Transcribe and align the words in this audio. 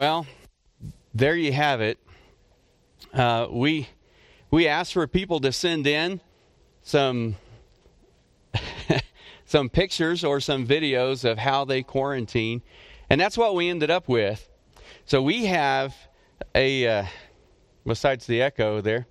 Well, 0.00 0.26
there 1.12 1.36
you 1.36 1.52
have 1.52 1.82
it. 1.82 1.98
Uh, 3.12 3.48
we 3.50 3.86
we 4.50 4.66
asked 4.66 4.94
for 4.94 5.06
people 5.06 5.40
to 5.40 5.52
send 5.52 5.86
in 5.86 6.22
some 6.82 7.36
some 9.44 9.68
pictures 9.68 10.24
or 10.24 10.40
some 10.40 10.66
videos 10.66 11.30
of 11.30 11.36
how 11.36 11.66
they 11.66 11.82
quarantine, 11.82 12.62
and 13.10 13.20
that's 13.20 13.36
what 13.36 13.54
we 13.54 13.68
ended 13.68 13.90
up 13.90 14.08
with. 14.08 14.48
So 15.04 15.20
we 15.20 15.44
have 15.44 15.94
a 16.54 16.88
uh, 16.88 17.04
besides 17.84 18.24
the 18.24 18.40
echo 18.40 18.80
there, 18.80 19.06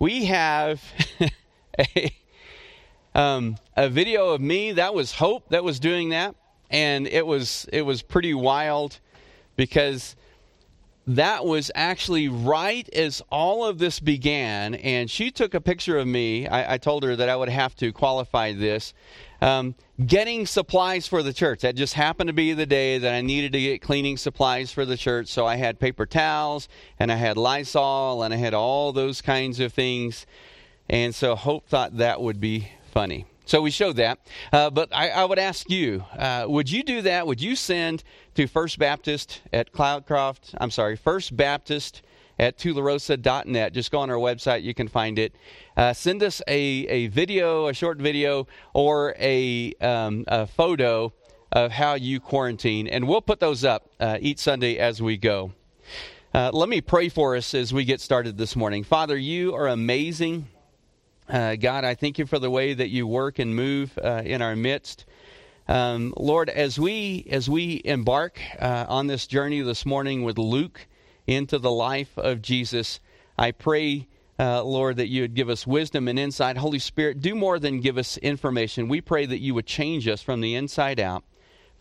we 0.00 0.24
have 0.24 0.82
a 1.78 2.12
um, 3.14 3.56
a 3.76 3.88
video 3.88 4.30
of 4.30 4.40
me. 4.40 4.72
That 4.72 4.94
was 4.94 5.12
Hope 5.12 5.50
that 5.50 5.62
was 5.62 5.78
doing 5.78 6.08
that, 6.08 6.34
and 6.70 7.06
it 7.06 7.24
was 7.24 7.68
it 7.72 7.82
was 7.82 8.02
pretty 8.02 8.34
wild 8.34 8.98
because 9.58 10.14
that 11.08 11.44
was 11.44 11.70
actually 11.74 12.28
right 12.28 12.88
as 12.90 13.20
all 13.32 13.64
of 13.64 13.78
this 13.78 13.98
began. 13.98 14.76
And 14.76 15.10
she 15.10 15.32
took 15.32 15.52
a 15.52 15.60
picture 15.60 15.98
of 15.98 16.06
me. 16.06 16.46
I, 16.46 16.74
I 16.74 16.78
told 16.78 17.02
her 17.02 17.16
that 17.16 17.28
I 17.28 17.34
would 17.34 17.48
have 17.48 17.74
to 17.76 17.92
qualify 17.92 18.52
this. 18.52 18.94
Um, 19.40 19.74
getting 20.06 20.46
supplies 20.46 21.08
for 21.08 21.24
the 21.24 21.32
church. 21.32 21.62
That 21.62 21.74
just 21.74 21.94
happened 21.94 22.28
to 22.28 22.34
be 22.34 22.52
the 22.52 22.66
day 22.66 22.98
that 22.98 23.12
I 23.12 23.20
needed 23.20 23.52
to 23.52 23.60
get 23.60 23.82
cleaning 23.82 24.16
supplies 24.16 24.70
for 24.70 24.84
the 24.84 24.96
church. 24.96 25.26
So 25.26 25.44
I 25.44 25.56
had 25.56 25.80
paper 25.80 26.06
towels 26.06 26.68
and 27.00 27.10
I 27.10 27.16
had 27.16 27.36
Lysol 27.36 28.22
and 28.22 28.32
I 28.32 28.36
had 28.36 28.54
all 28.54 28.92
those 28.92 29.20
kinds 29.20 29.58
of 29.58 29.72
things. 29.72 30.24
And 30.88 31.12
so 31.14 31.34
Hope 31.34 31.66
thought 31.66 31.96
that 31.96 32.20
would 32.20 32.40
be 32.40 32.70
funny. 32.92 33.26
So 33.48 33.62
we 33.62 33.70
showed 33.70 33.96
that. 33.96 34.18
Uh, 34.52 34.68
but 34.68 34.90
I, 34.94 35.08
I, 35.08 35.24
would 35.24 35.38
ask 35.38 35.70
you, 35.70 36.04
uh, 36.18 36.44
would 36.46 36.70
you 36.70 36.82
do 36.82 37.00
that? 37.00 37.26
Would 37.26 37.40
you 37.40 37.56
send 37.56 38.04
to 38.34 38.46
First 38.46 38.78
Baptist 38.78 39.40
at 39.54 39.72
Cloudcroft? 39.72 40.54
I'm 40.60 40.70
sorry, 40.70 40.96
First 40.96 41.34
Baptist 41.34 42.02
at 42.38 42.58
tularosa.net. 42.58 43.72
Just 43.72 43.90
go 43.90 44.00
on 44.00 44.10
our 44.10 44.18
website, 44.18 44.64
you 44.64 44.74
can 44.74 44.86
find 44.86 45.18
it. 45.18 45.34
Uh, 45.78 45.94
send 45.94 46.22
us 46.22 46.42
a, 46.46 46.52
a 46.58 47.06
video, 47.06 47.68
a 47.68 47.72
short 47.72 47.96
video, 47.96 48.46
or 48.74 49.14
a, 49.18 49.72
um, 49.80 50.26
a 50.28 50.46
photo 50.46 51.14
of 51.50 51.72
how 51.72 51.94
you 51.94 52.20
quarantine, 52.20 52.86
and 52.86 53.08
we'll 53.08 53.22
put 53.22 53.40
those 53.40 53.64
up 53.64 53.88
uh, 53.98 54.18
each 54.20 54.40
Sunday 54.40 54.76
as 54.76 55.00
we 55.00 55.16
go. 55.16 55.52
Uh, 56.34 56.50
let 56.52 56.68
me 56.68 56.82
pray 56.82 57.08
for 57.08 57.34
us 57.34 57.54
as 57.54 57.72
we 57.72 57.86
get 57.86 58.02
started 58.02 58.36
this 58.36 58.54
morning. 58.54 58.84
Father, 58.84 59.16
you 59.16 59.54
are 59.54 59.68
amazing. 59.68 60.48
Uh, 61.28 61.56
God, 61.56 61.84
I 61.84 61.94
thank 61.94 62.18
you 62.18 62.26
for 62.26 62.38
the 62.38 62.50
way 62.50 62.72
that 62.72 62.88
you 62.88 63.06
work 63.06 63.38
and 63.38 63.54
move 63.54 63.98
uh, 64.02 64.22
in 64.24 64.40
our 64.40 64.56
midst. 64.56 65.04
Um, 65.68 66.14
Lord, 66.16 66.48
as 66.48 66.78
we 66.78 67.26
as 67.30 67.50
we 67.50 67.82
embark 67.84 68.40
uh, 68.58 68.86
on 68.88 69.06
this 69.06 69.26
journey 69.26 69.60
this 69.60 69.84
morning 69.84 70.22
with 70.22 70.38
Luke 70.38 70.86
into 71.26 71.58
the 71.58 71.70
life 71.70 72.16
of 72.16 72.40
Jesus, 72.40 73.00
I 73.36 73.50
pray, 73.50 74.08
uh, 74.38 74.62
Lord, 74.62 74.96
that 74.96 75.08
you 75.08 75.20
would 75.20 75.34
give 75.34 75.50
us 75.50 75.66
wisdom 75.66 76.08
and 76.08 76.18
insight. 76.18 76.56
Holy 76.56 76.78
Spirit, 76.78 77.20
do 77.20 77.34
more 77.34 77.58
than 77.58 77.80
give 77.80 77.98
us 77.98 78.16
information. 78.16 78.88
We 78.88 79.02
pray 79.02 79.26
that 79.26 79.40
you 79.40 79.52
would 79.52 79.66
change 79.66 80.08
us 80.08 80.22
from 80.22 80.40
the 80.40 80.54
inside 80.54 80.98
out. 80.98 81.24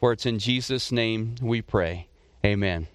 For 0.01 0.11
it's 0.11 0.25
in 0.25 0.39
Jesus' 0.39 0.91
name 0.91 1.35
we 1.41 1.61
pray. 1.61 2.07
Amen. 2.45 2.87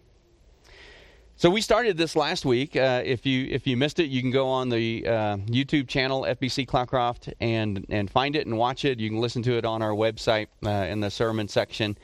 So 1.43 1.51
we 1.51 1.61
started 1.61 1.97
this 1.97 2.15
last 2.15 2.45
week. 2.45 2.77
Uh, 2.77 3.03
if 3.05 3.27
you 3.27 3.49
if 3.51 3.67
you 3.67 3.77
missed 3.77 3.99
it, 3.99 4.05
you 4.05 4.21
can 4.21 4.31
go 4.31 4.47
on 4.47 4.69
the 4.69 5.05
uh, 5.05 5.37
YouTube 5.39 5.89
channel 5.89 6.23
FBC 6.23 6.69
Cloudcroft 6.69 7.33
and 7.41 7.85
and 7.89 8.09
find 8.09 8.37
it 8.37 8.47
and 8.47 8.57
watch 8.57 8.85
it. 8.85 9.01
You 9.01 9.09
can 9.09 9.19
listen 9.19 9.43
to 9.43 9.59
it 9.59 9.65
on 9.65 9.83
our 9.83 9.91
website 9.91 10.47
uh, 10.65 10.71
in 10.71 11.01
the 11.01 11.11
sermon 11.11 11.49
section. 11.49 11.99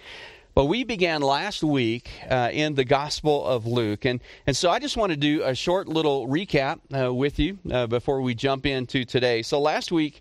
But 0.56 0.64
we 0.64 0.82
began 0.82 1.22
last 1.22 1.62
week 1.62 2.10
uh, 2.28 2.50
in 2.52 2.74
the 2.74 2.84
Gospel 2.84 3.46
of 3.46 3.64
Luke, 3.64 4.06
and 4.06 4.18
and 4.48 4.56
so 4.56 4.70
I 4.70 4.80
just 4.80 4.96
want 4.96 5.12
to 5.12 5.16
do 5.16 5.44
a 5.44 5.54
short 5.54 5.86
little 5.86 6.26
recap 6.26 6.80
uh, 6.92 7.14
with 7.14 7.38
you 7.38 7.60
uh, 7.70 7.86
before 7.86 8.20
we 8.20 8.34
jump 8.34 8.66
into 8.66 9.04
today. 9.04 9.42
So 9.42 9.60
last 9.60 9.92
week 9.92 10.20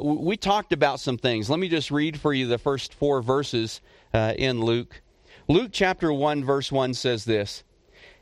we 0.00 0.36
talked 0.36 0.72
about 0.72 1.00
some 1.00 1.18
things. 1.18 1.50
Let 1.50 1.58
me 1.58 1.68
just 1.68 1.90
read 1.90 2.20
for 2.20 2.32
you 2.32 2.46
the 2.46 2.58
first 2.58 2.94
four 2.94 3.22
verses 3.22 3.80
in 4.14 4.60
Luke. 4.60 5.02
Luke 5.48 5.70
chapter 5.72 6.12
one 6.12 6.44
verse 6.44 6.70
one 6.70 6.94
says 6.94 7.24
this. 7.24 7.64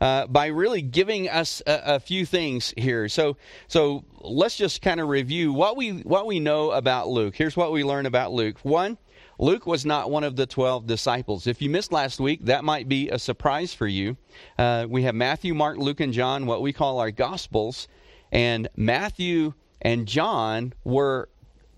uh, 0.00 0.26
by 0.26 0.46
really 0.46 0.82
giving 0.82 1.28
us 1.28 1.62
a, 1.66 1.96
a, 1.96 2.00
few 2.00 2.24
things 2.24 2.72
here. 2.76 3.08
So, 3.08 3.36
so 3.68 4.04
let's 4.20 4.56
just 4.56 4.80
kind 4.80 5.00
of 5.00 5.08
review 5.08 5.52
what 5.52 5.76
we 5.76 6.00
what 6.00 6.26
we 6.26 6.40
know 6.40 6.70
about 6.70 7.08
Luke. 7.08 7.36
Here's 7.36 7.56
what 7.56 7.72
we 7.72 7.84
learn 7.84 8.06
about 8.06 8.32
Luke. 8.32 8.58
One, 8.62 8.96
Luke 9.38 9.66
was 9.66 9.86
not 9.86 10.10
one 10.10 10.24
of 10.24 10.36
the 10.36 10.46
12 10.46 10.86
disciples. 10.86 11.46
If 11.46 11.62
you 11.62 11.70
missed 11.70 11.92
last 11.92 12.20
week, 12.20 12.44
that 12.44 12.64
might 12.64 12.88
be 12.88 13.08
a 13.08 13.18
surprise 13.18 13.74
for 13.74 13.86
you. 13.86 14.16
Uh, 14.58 14.86
we 14.88 15.02
have 15.04 15.14
Matthew, 15.14 15.54
Mark, 15.54 15.78
Luke, 15.78 16.00
and 16.00 16.12
John, 16.12 16.46
what 16.46 16.62
we 16.62 16.72
call 16.72 16.98
our 16.98 17.10
Gospels. 17.10 17.88
And 18.32 18.68
Matthew 18.76 19.54
and 19.82 20.06
John 20.06 20.72
were 20.84 21.28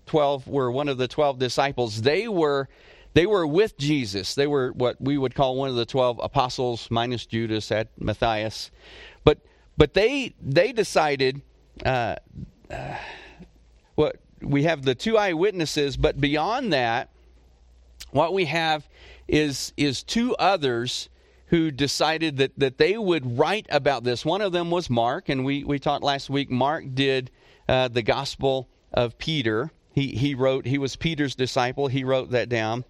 12 0.05 0.47
were 0.47 0.71
one 0.71 0.89
of 0.89 0.97
the 0.97 1.07
12 1.07 1.39
disciples. 1.39 2.01
They 2.01 2.27
were 2.27 2.67
they 3.13 3.25
were 3.25 3.45
with 3.45 3.77
Jesus. 3.77 4.35
They 4.35 4.47
were 4.47 4.71
what 4.71 4.99
we 4.99 5.17
would 5.17 5.35
call 5.35 5.55
one 5.55 5.69
of 5.69 5.75
the 5.75 5.85
12 5.85 6.19
apostles, 6.21 6.87
minus 6.89 7.25
Judas 7.25 7.71
at 7.71 7.89
Matthias. 7.99 8.71
But, 9.23 9.39
but 9.77 9.93
they, 9.93 10.33
they 10.41 10.71
decided, 10.71 11.41
uh, 11.85 12.15
uh, 12.69 12.95
what 13.95 14.17
we 14.41 14.63
have 14.63 14.83
the 14.83 14.95
two 14.95 15.17
eyewitnesses, 15.17 15.95
but 15.95 16.19
beyond 16.19 16.73
that, 16.73 17.09
what 18.11 18.33
we 18.33 18.45
have 18.45 18.87
is, 19.27 19.73
is 19.77 20.03
two 20.03 20.35
others 20.35 21.09
who 21.47 21.69
decided 21.69 22.37
that, 22.37 22.57
that 22.57 22.77
they 22.79 22.97
would 22.97 23.37
write 23.37 23.67
about 23.69 24.03
this. 24.03 24.25
One 24.25 24.41
of 24.41 24.51
them 24.51 24.71
was 24.71 24.89
Mark, 24.89 25.29
and 25.29 25.45
we, 25.45 25.63
we 25.63 25.77
talked 25.77 26.03
last 26.03 26.29
week. 26.29 26.49
Mark 26.49 26.85
did 26.93 27.29
uh, 27.69 27.89
the 27.89 28.01
Gospel 28.01 28.69
of 28.91 29.17
Peter. 29.19 29.71
He, 29.93 30.07
he 30.09 30.35
wrote, 30.35 30.65
he 30.65 30.77
was 30.77 30.95
Peter's 30.95 31.35
disciple. 31.35 31.87
He 31.87 32.03
wrote 32.03 32.31
that 32.31 32.49
down. 32.49 32.83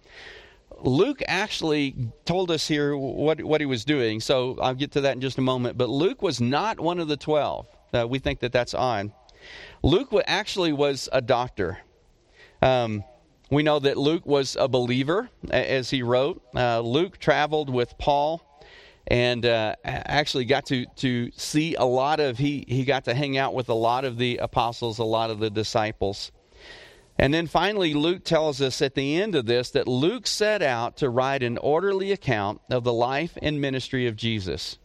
Luke 0.80 1.22
actually 1.28 1.94
told 2.24 2.50
us 2.50 2.66
here 2.66 2.96
what, 2.96 3.42
what 3.42 3.60
he 3.60 3.66
was 3.66 3.84
doing, 3.84 4.20
so 4.20 4.58
I'll 4.60 4.74
get 4.74 4.92
to 4.92 5.02
that 5.02 5.14
in 5.14 5.20
just 5.20 5.38
a 5.38 5.42
moment. 5.42 5.78
But 5.78 5.88
Luke 5.88 6.22
was 6.22 6.40
not 6.40 6.80
one 6.80 6.98
of 6.98 7.08
the 7.08 7.16
12. 7.16 7.66
Uh, 7.92 8.08
we 8.08 8.18
think 8.18 8.40
that 8.40 8.52
that's 8.52 8.74
odd. 8.74 9.12
Luke 9.82 10.12
actually 10.26 10.72
was 10.72 11.08
a 11.12 11.20
doctor. 11.20 11.78
Um, 12.60 13.04
we 13.50 13.62
know 13.62 13.78
that 13.78 13.96
Luke 13.96 14.26
was 14.26 14.56
a 14.58 14.66
believer, 14.66 15.28
as 15.50 15.90
he 15.90 16.02
wrote. 16.02 16.42
Uh, 16.56 16.80
Luke 16.80 17.18
traveled 17.18 17.70
with 17.70 17.96
Paul 17.98 18.42
and 19.06 19.44
uh, 19.44 19.76
actually 19.84 20.46
got 20.46 20.66
to, 20.66 20.86
to 20.96 21.30
see 21.32 21.74
a 21.74 21.84
lot 21.84 22.20
of, 22.20 22.38
he, 22.38 22.64
he 22.66 22.84
got 22.84 23.04
to 23.04 23.14
hang 23.14 23.36
out 23.36 23.54
with 23.54 23.68
a 23.68 23.74
lot 23.74 24.04
of 24.04 24.16
the 24.16 24.38
apostles, 24.38 24.98
a 24.98 25.04
lot 25.04 25.30
of 25.30 25.38
the 25.38 25.50
disciples. 25.50 26.32
And 27.18 27.32
then 27.32 27.46
finally, 27.46 27.94
Luke 27.94 28.24
tells 28.24 28.60
us 28.60 28.82
at 28.82 28.94
the 28.94 29.16
end 29.16 29.34
of 29.34 29.46
this 29.46 29.70
that 29.70 29.86
Luke 29.86 30.26
set 30.26 30.62
out 30.62 30.96
to 30.96 31.08
write 31.08 31.42
an 31.42 31.58
orderly 31.58 32.10
account 32.10 32.60
of 32.70 32.82
the 32.82 32.92
life 32.92 33.38
and 33.40 33.60
ministry 33.60 34.06
of 34.06 34.16
Jesus. 34.16 34.78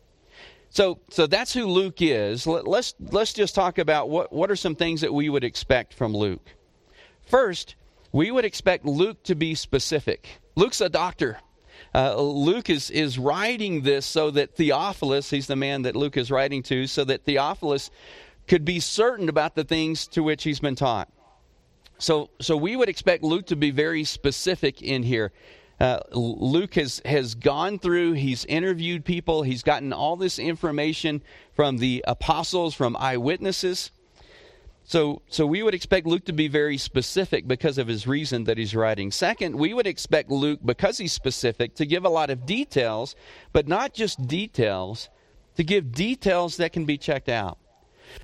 So, 0.69 0.99
so 1.09 1.25
that's 1.25 1.53
who 1.53 1.65
Luke 1.65 2.01
is. 2.01 2.45
Let, 2.45 2.67
us 2.67 2.93
let's 2.99 3.33
just 3.33 3.55
talk 3.55 3.79
about 3.79 4.09
what, 4.09 4.31
what 4.31 4.51
are 4.51 4.55
some 4.55 4.75
things 4.75 5.01
that 5.01 5.13
we 5.13 5.27
would 5.27 5.43
expect 5.43 5.95
from 5.95 6.13
Luke. 6.15 6.47
First, 7.25 7.75
we 8.11 8.29
would 8.29 8.45
expect 8.45 8.85
Luke 8.85 9.23
to 9.23 9.33
be 9.33 9.55
specific. 9.55 10.39
Luke's 10.55 10.81
a 10.81 10.89
doctor. 10.89 11.39
Uh, 11.95 12.15
Luke 12.21 12.69
is, 12.69 12.91
is 12.91 13.17
writing 13.17 13.81
this 13.81 14.05
so 14.05 14.29
that 14.31 14.55
Theophilus, 14.55 15.31
he's 15.31 15.47
the 15.47 15.55
man 15.55 15.83
that 15.83 15.95
Luke 15.95 16.17
is 16.17 16.29
writing 16.29 16.61
to, 16.63 16.85
so 16.85 17.03
that 17.05 17.23
Theophilus 17.23 17.89
could 18.47 18.65
be 18.65 18.79
certain 18.79 19.29
about 19.29 19.55
the 19.55 19.63
things 19.63 20.07
to 20.09 20.21
which 20.21 20.43
he's 20.43 20.59
been 20.59 20.75
taught. 20.75 21.11
So, 21.99 22.29
so 22.39 22.55
we 22.55 22.75
would 22.75 22.89
expect 22.89 23.23
Luke 23.23 23.47
to 23.47 23.55
be 23.57 23.71
very 23.71 24.05
specific 24.05 24.81
in 24.81 25.03
here. 25.03 25.31
Uh, 25.79 25.99
Luke 26.11 26.73
has, 26.75 27.01
has 27.05 27.35
gone 27.35 27.77
through, 27.77 28.13
he's 28.13 28.45
interviewed 28.45 29.05
people, 29.05 29.43
he's 29.43 29.63
gotten 29.63 29.93
all 29.93 30.15
this 30.15 30.39
information 30.39 31.21
from 31.53 31.77
the 31.77 32.03
apostles, 32.07 32.73
from 32.73 32.97
eyewitnesses. 32.97 33.91
So, 34.83 35.21
so 35.29 35.45
we 35.45 35.61
would 35.61 35.75
expect 35.75 36.07
Luke 36.07 36.25
to 36.25 36.33
be 36.33 36.47
very 36.47 36.77
specific 36.77 37.47
because 37.47 37.77
of 37.77 37.87
his 37.87 38.07
reason 38.07 38.45
that 38.45 38.57
he's 38.57 38.73
writing. 38.73 39.11
Second, 39.11 39.55
we 39.55 39.73
would 39.73 39.85
expect 39.85 40.31
Luke, 40.31 40.61
because 40.65 40.97
he's 40.97 41.13
specific, 41.13 41.75
to 41.75 41.85
give 41.85 42.05
a 42.05 42.09
lot 42.09 42.31
of 42.31 42.45
details, 42.45 43.15
but 43.53 43.67
not 43.67 43.93
just 43.93 44.25
details, 44.25 45.09
to 45.57 45.63
give 45.63 45.91
details 45.91 46.57
that 46.57 46.73
can 46.73 46.85
be 46.85 46.97
checked 46.97 47.29
out. 47.29 47.58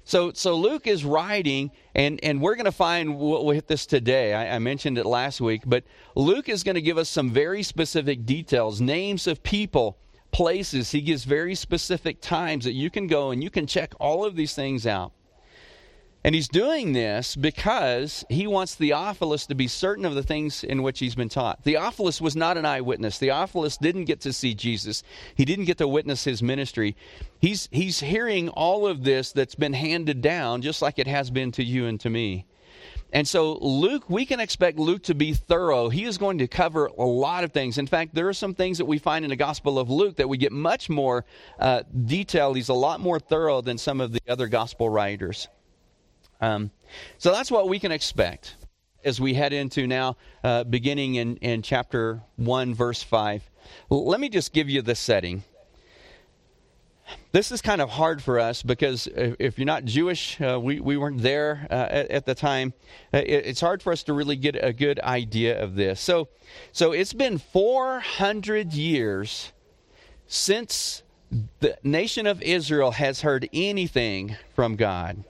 So, 0.03 0.31
so 0.33 0.55
Luke 0.55 0.87
is 0.87 1.05
writing, 1.05 1.71
and, 1.93 2.19
and 2.23 2.41
we're 2.41 2.55
going 2.55 2.65
to 2.65 2.71
find, 2.71 3.17
we'll, 3.17 3.49
hit 3.49 3.67
this 3.67 3.85
today. 3.85 4.33
I, 4.33 4.55
I 4.55 4.59
mentioned 4.59 4.97
it 4.97 5.05
last 5.05 5.41
week, 5.41 5.63
but 5.65 5.83
Luke 6.15 6.49
is 6.49 6.63
going 6.63 6.75
to 6.75 6.81
give 6.81 6.97
us 6.97 7.09
some 7.09 7.31
very 7.31 7.63
specific 7.63 8.25
details, 8.25 8.81
names 8.81 9.27
of 9.27 9.41
people, 9.43 9.97
places. 10.31 10.91
He 10.91 11.01
gives 11.01 11.23
very 11.23 11.55
specific 11.55 12.21
times 12.21 12.65
that 12.65 12.73
you 12.73 12.89
can 12.89 13.07
go 13.07 13.31
and 13.31 13.43
you 13.43 13.49
can 13.49 13.67
check 13.67 13.93
all 13.99 14.25
of 14.25 14.35
these 14.35 14.53
things 14.53 14.85
out. 14.85 15.13
And 16.25 16.33
he's 16.33 16.47
doing 16.47 16.93
this 16.93 17.35
because 17.35 18.25
he 18.31 18.47
wants 18.47 18.73
Theophilus 18.73 19.45
to 19.45 19.53
be 19.53 19.67
certain 19.67 20.05
of 20.05 20.15
the 20.15 20.23
things 20.23 20.63
in 20.63 20.81
which 20.81 20.97
he's 20.97 21.13
been 21.13 21.29
taught. 21.29 21.63
Theophilus 21.63 22.19
was 22.19 22.35
not 22.35 22.57
an 22.57 22.65
eyewitness. 22.65 23.19
Theophilus 23.19 23.77
didn't 23.77 24.05
get 24.05 24.21
to 24.21 24.33
see 24.33 24.55
Jesus. 24.55 25.03
He 25.35 25.45
didn't 25.45 25.65
get 25.65 25.77
to 25.77 25.87
witness 25.87 26.23
his 26.23 26.41
ministry. 26.41 26.95
He's, 27.37 27.69
he's 27.71 27.99
hearing 27.99 28.49
all 28.49 28.87
of 28.87 29.03
this 29.03 29.33
that's 29.33 29.53
been 29.53 29.73
handed 29.73 30.23
down, 30.23 30.63
just 30.63 30.81
like 30.81 30.97
it 30.97 31.05
has 31.05 31.29
been 31.29 31.51
to 31.51 31.63
you 31.63 31.85
and 31.85 31.99
to 31.99 32.09
me. 32.09 32.47
And 33.13 33.27
so, 33.27 33.59
Luke, 33.59 34.09
we 34.09 34.25
can 34.25 34.39
expect 34.39 34.79
Luke 34.79 35.03
to 35.03 35.13
be 35.13 35.33
thorough. 35.33 35.89
He 35.89 36.05
is 36.05 36.17
going 36.17 36.39
to 36.39 36.47
cover 36.47 36.87
a 36.87 37.05
lot 37.05 37.43
of 37.43 37.51
things. 37.51 37.77
In 37.77 37.85
fact, 37.85 38.15
there 38.15 38.27
are 38.27 38.33
some 38.33 38.55
things 38.55 38.79
that 38.79 38.85
we 38.85 38.97
find 38.97 39.25
in 39.25 39.29
the 39.29 39.35
Gospel 39.35 39.77
of 39.77 39.91
Luke 39.91 40.15
that 40.15 40.27
we 40.27 40.39
get 40.39 40.51
much 40.51 40.89
more 40.89 41.23
uh, 41.59 41.83
detailed. 42.07 42.55
He's 42.55 42.69
a 42.69 42.73
lot 42.73 42.99
more 42.99 43.19
thorough 43.19 43.61
than 43.61 43.77
some 43.77 44.01
of 44.01 44.11
the 44.11 44.21
other 44.27 44.47
Gospel 44.47 44.89
writers. 44.89 45.49
Um, 46.41 46.71
so 47.17 47.31
that's 47.31 47.51
what 47.51 47.69
we 47.69 47.79
can 47.79 47.91
expect 47.91 48.55
as 49.05 49.21
we 49.21 49.35
head 49.35 49.53
into 49.53 49.85
now, 49.85 50.17
uh, 50.43 50.63
beginning 50.63 51.15
in, 51.15 51.37
in 51.37 51.61
chapter 51.61 52.21
1, 52.37 52.73
verse 52.73 53.03
5. 53.03 53.49
Let 53.89 54.19
me 54.19 54.29
just 54.29 54.51
give 54.51 54.67
you 54.67 54.81
the 54.81 54.95
setting. 54.95 55.43
This 57.31 57.51
is 57.51 57.61
kind 57.61 57.81
of 57.81 57.89
hard 57.89 58.23
for 58.23 58.39
us 58.39 58.63
because 58.63 59.07
if 59.13 59.59
you're 59.59 59.65
not 59.65 59.85
Jewish, 59.85 60.41
uh, 60.41 60.59
we, 60.59 60.79
we 60.79 60.97
weren't 60.97 61.21
there 61.21 61.67
uh, 61.69 61.73
at, 61.73 62.09
at, 62.09 62.25
the 62.25 62.33
time. 62.33 62.73
Uh, 63.13 63.17
it, 63.17 63.45
it's 63.45 63.61
hard 63.61 63.83
for 63.83 63.91
us 63.91 64.03
to 64.03 64.13
really 64.13 64.35
get 64.35 64.55
a 64.59 64.73
good 64.73 64.99
idea 65.01 65.61
of 65.61 65.75
this. 65.75 66.01
So, 66.01 66.29
so 66.71 66.93
it's 66.93 67.13
been 67.13 67.37
400 67.37 68.73
years 68.73 69.51
since 70.25 71.03
the 71.59 71.77
nation 71.83 72.25
of 72.25 72.41
Israel 72.41 72.91
has 72.91 73.21
heard 73.21 73.49
anything 73.53 74.35
from 74.55 74.75
God. 74.75 75.23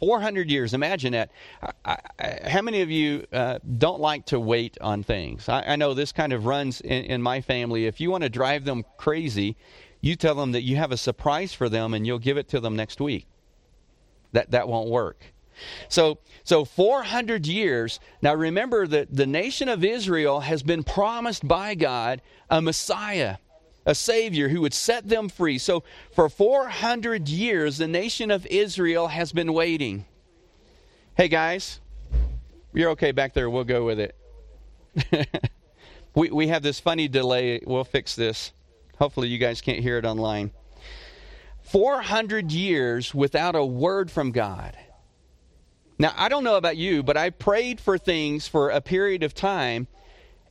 400 0.00 0.50
years. 0.50 0.74
Imagine 0.74 1.12
that. 1.12 1.30
I, 1.84 1.98
I, 2.18 2.48
how 2.48 2.62
many 2.62 2.80
of 2.80 2.90
you 2.90 3.26
uh, 3.32 3.58
don't 3.78 4.00
like 4.00 4.26
to 4.26 4.40
wait 4.40 4.76
on 4.80 5.02
things? 5.02 5.48
I, 5.48 5.62
I 5.62 5.76
know 5.76 5.94
this 5.94 6.10
kind 6.10 6.32
of 6.32 6.46
runs 6.46 6.80
in, 6.80 7.04
in, 7.04 7.22
my 7.22 7.40
family. 7.40 7.86
If 7.86 8.00
you 8.00 8.10
want 8.10 8.24
to 8.24 8.30
drive 8.30 8.64
them 8.64 8.84
crazy, 8.96 9.56
you 10.00 10.16
tell 10.16 10.34
them 10.34 10.52
that 10.52 10.62
you 10.62 10.76
have 10.76 10.90
a 10.90 10.96
surprise 10.96 11.52
for 11.52 11.68
them 11.68 11.94
and 11.94 12.06
you'll 12.06 12.18
give 12.18 12.38
it 12.38 12.48
to 12.48 12.60
them 12.60 12.74
next 12.74 13.00
week. 13.00 13.26
That, 14.32 14.50
that 14.52 14.68
won't 14.68 14.88
work. 14.88 15.34
So, 15.88 16.18
so 16.42 16.64
400 16.64 17.46
years. 17.46 18.00
Now 18.22 18.34
remember 18.34 18.86
that 18.86 19.14
the 19.14 19.26
nation 19.26 19.68
of 19.68 19.84
Israel 19.84 20.40
has 20.40 20.62
been 20.62 20.82
promised 20.82 21.46
by 21.46 21.74
God 21.74 22.22
a 22.48 22.62
Messiah 22.62 23.36
a 23.86 23.94
Savior 23.94 24.48
who 24.48 24.60
would 24.60 24.74
set 24.74 25.08
them 25.08 25.28
free. 25.28 25.58
So, 25.58 25.82
for 26.12 26.28
400 26.28 27.28
years, 27.28 27.78
the 27.78 27.88
nation 27.88 28.30
of 28.30 28.46
Israel 28.46 29.08
has 29.08 29.32
been 29.32 29.52
waiting. 29.52 30.04
Hey, 31.16 31.28
guys, 31.28 31.80
you're 32.72 32.90
okay 32.90 33.12
back 33.12 33.34
there. 33.34 33.48
We'll 33.50 33.64
go 33.64 33.84
with 33.84 34.00
it. 34.00 34.16
we, 36.14 36.30
we 36.30 36.48
have 36.48 36.62
this 36.62 36.80
funny 36.80 37.08
delay. 37.08 37.60
We'll 37.64 37.84
fix 37.84 38.14
this. 38.14 38.52
Hopefully, 38.98 39.28
you 39.28 39.38
guys 39.38 39.60
can't 39.60 39.80
hear 39.80 39.98
it 39.98 40.04
online. 40.04 40.50
400 41.62 42.50
years 42.52 43.14
without 43.14 43.54
a 43.54 43.64
word 43.64 44.10
from 44.10 44.32
God. 44.32 44.76
Now, 45.98 46.12
I 46.16 46.28
don't 46.28 46.44
know 46.44 46.56
about 46.56 46.76
you, 46.76 47.02
but 47.02 47.16
I 47.16 47.30
prayed 47.30 47.80
for 47.80 47.98
things 47.98 48.48
for 48.48 48.70
a 48.70 48.80
period 48.80 49.22
of 49.22 49.34
time, 49.34 49.86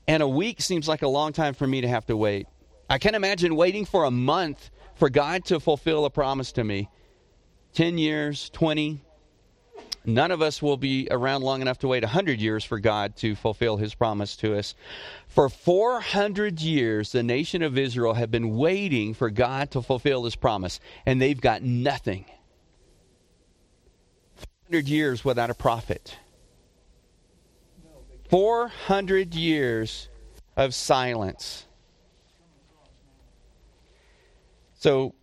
and 0.07 0.21
a 0.21 0.27
week 0.27 0.61
seems 0.61 0.87
like 0.87 1.01
a 1.01 1.07
long 1.07 1.33
time 1.33 1.55
for 1.55 1.65
me 1.65 1.81
to 1.81 1.87
have 1.87 2.05
to 2.05 2.15
wait. 2.15 2.47
I 2.89 2.97
can't 2.97 3.15
imagine 3.15 3.55
waiting 3.55 3.85
for 3.85 4.05
a 4.05 4.11
month 4.11 4.71
for 4.95 5.09
God 5.09 5.45
to 5.45 5.59
fulfill 5.59 6.05
a 6.05 6.09
promise 6.09 6.51
to 6.53 6.63
me. 6.63 6.89
10 7.73 7.99
years, 7.99 8.49
20. 8.49 9.01
None 10.05 10.31
of 10.31 10.41
us 10.41 10.59
will 10.59 10.77
be 10.77 11.07
around 11.11 11.43
long 11.43 11.61
enough 11.61 11.77
to 11.79 11.87
wait 11.87 12.03
100 12.03 12.41
years 12.41 12.63
for 12.63 12.79
God 12.79 13.15
to 13.17 13.35
fulfill 13.35 13.77
his 13.77 13.93
promise 13.93 14.35
to 14.37 14.57
us. 14.57 14.73
For 15.27 15.49
400 15.49 16.61
years, 16.61 17.11
the 17.11 17.21
nation 17.21 17.61
of 17.61 17.77
Israel 17.77 18.15
have 18.15 18.31
been 18.31 18.57
waiting 18.57 19.13
for 19.13 19.29
God 19.29 19.69
to 19.71 19.83
fulfill 19.83 20.23
his 20.23 20.35
promise, 20.35 20.79
and 21.05 21.21
they've 21.21 21.39
got 21.39 21.61
nothing. 21.61 22.25
400 24.67 24.87
years 24.87 25.23
without 25.23 25.51
a 25.51 25.53
prophet. 25.53 26.17
400 28.29 29.35
years 29.35 30.09
of 30.57 30.73
silence. 30.73 31.67
So, 34.79 35.13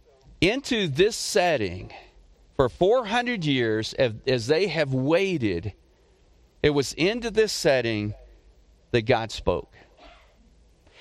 into 0.43 0.87
this 0.87 1.17
setting, 1.17 1.91
for 2.57 2.69
400 2.69 3.43
years, 3.47 3.95
as 3.95 4.47
they 4.49 4.67
have 4.67 4.93
waited, 4.93 5.73
it 6.63 6.71
was 6.71 6.93
into 6.93 7.31
this 7.31 7.53
setting 7.53 8.13
that 8.91 9.07
God 9.07 9.33
spoke. 9.33 9.75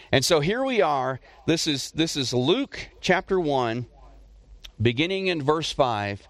And 0.10 0.24
so 0.24 0.40
here 0.40 0.64
we 0.64 0.82
are. 0.82 1.20
This 1.46 1.68
is, 1.68 1.92
this 1.92 2.16
is 2.16 2.34
Luke 2.34 2.88
chapter 3.02 3.42
1, 3.42 3.88
beginning 4.82 5.28
in 5.28 5.42
verse 5.42 5.74
5. 5.74 6.26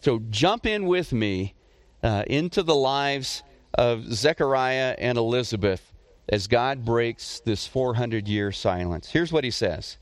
So 0.00 0.20
jump 0.28 0.66
in 0.66 0.86
with 0.86 1.12
me 1.12 1.54
uh, 2.02 2.24
into 2.26 2.64
the 2.64 2.74
lives 2.74 3.44
of 3.72 4.12
Zechariah 4.12 4.96
and 4.98 5.16
Elizabeth 5.16 5.92
as 6.28 6.48
God 6.48 6.84
breaks 6.84 7.38
this 7.38 7.68
400 7.68 8.26
year 8.26 8.50
silence. 8.50 9.10
Here's 9.10 9.32
what 9.32 9.44
he 9.44 9.52
says 9.52 9.96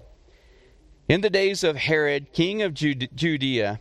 in 1.08 1.20
the 1.20 1.30
days 1.30 1.62
of 1.62 1.76
Herod, 1.76 2.32
king 2.32 2.62
of 2.62 2.74
Judea, 2.74 3.80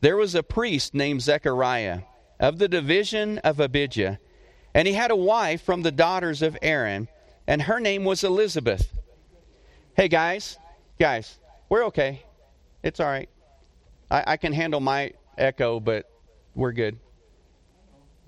there 0.00 0.16
was 0.16 0.34
a 0.34 0.42
priest 0.42 0.94
named 0.94 1.22
Zechariah 1.22 2.02
of 2.40 2.58
the 2.58 2.68
division 2.68 3.38
of 3.38 3.60
Abijah, 3.60 4.18
and 4.74 4.86
he 4.86 4.94
had 4.94 5.10
a 5.10 5.16
wife 5.16 5.62
from 5.62 5.82
the 5.82 5.92
daughters 5.92 6.42
of 6.42 6.56
Aaron, 6.62 7.08
and 7.46 7.62
her 7.62 7.80
name 7.80 8.04
was 8.04 8.24
Elizabeth. 8.24 8.92
Hey, 9.96 10.08
guys, 10.08 10.58
guys, 10.98 11.38
we're 11.68 11.84
okay. 11.86 12.22
It's 12.82 13.00
all 13.00 13.06
right. 13.06 13.28
I, 14.10 14.24
I 14.26 14.36
can 14.36 14.52
handle 14.52 14.80
my 14.80 15.12
echo, 15.38 15.80
but 15.80 16.10
we're 16.54 16.72
good. 16.72 16.98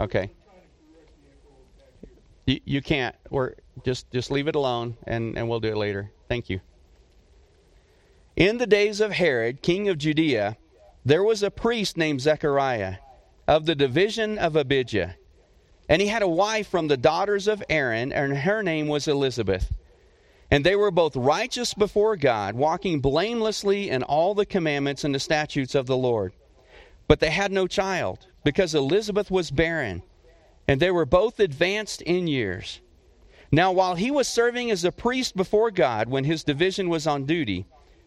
Okay. 0.00 0.30
You, 2.46 2.60
you 2.64 2.82
can't. 2.82 3.14
We're 3.30 3.54
just 3.84 4.10
just 4.10 4.30
leave 4.30 4.48
it 4.48 4.54
alone, 4.54 4.96
and, 5.06 5.36
and 5.36 5.48
we'll 5.48 5.60
do 5.60 5.68
it 5.68 5.76
later. 5.76 6.10
Thank 6.28 6.48
you. 6.48 6.60
In 8.38 8.58
the 8.58 8.68
days 8.68 9.00
of 9.00 9.10
Herod, 9.10 9.62
king 9.62 9.88
of 9.88 9.98
Judea, 9.98 10.56
there 11.04 11.24
was 11.24 11.42
a 11.42 11.50
priest 11.50 11.96
named 11.96 12.20
Zechariah 12.20 12.98
of 13.48 13.66
the 13.66 13.74
division 13.74 14.38
of 14.38 14.54
Abijah. 14.54 15.16
And 15.88 16.00
he 16.00 16.06
had 16.06 16.22
a 16.22 16.28
wife 16.28 16.68
from 16.68 16.86
the 16.86 16.96
daughters 16.96 17.48
of 17.48 17.64
Aaron, 17.68 18.12
and 18.12 18.36
her 18.38 18.62
name 18.62 18.86
was 18.86 19.08
Elizabeth. 19.08 19.72
And 20.52 20.64
they 20.64 20.76
were 20.76 20.92
both 20.92 21.16
righteous 21.16 21.74
before 21.74 22.16
God, 22.16 22.54
walking 22.54 23.00
blamelessly 23.00 23.90
in 23.90 24.04
all 24.04 24.36
the 24.36 24.46
commandments 24.46 25.02
and 25.02 25.12
the 25.12 25.18
statutes 25.18 25.74
of 25.74 25.86
the 25.86 25.96
Lord. 25.96 26.32
But 27.08 27.18
they 27.18 27.30
had 27.30 27.50
no 27.50 27.66
child, 27.66 28.28
because 28.44 28.72
Elizabeth 28.72 29.32
was 29.32 29.50
barren, 29.50 30.04
and 30.68 30.78
they 30.78 30.92
were 30.92 31.04
both 31.04 31.40
advanced 31.40 32.02
in 32.02 32.28
years. 32.28 32.80
Now, 33.50 33.72
while 33.72 33.96
he 33.96 34.12
was 34.12 34.28
serving 34.28 34.70
as 34.70 34.84
a 34.84 34.92
priest 34.92 35.34
before 35.34 35.72
God 35.72 36.08
when 36.08 36.22
his 36.22 36.44
division 36.44 36.88
was 36.88 37.04
on 37.04 37.24
duty, 37.24 37.66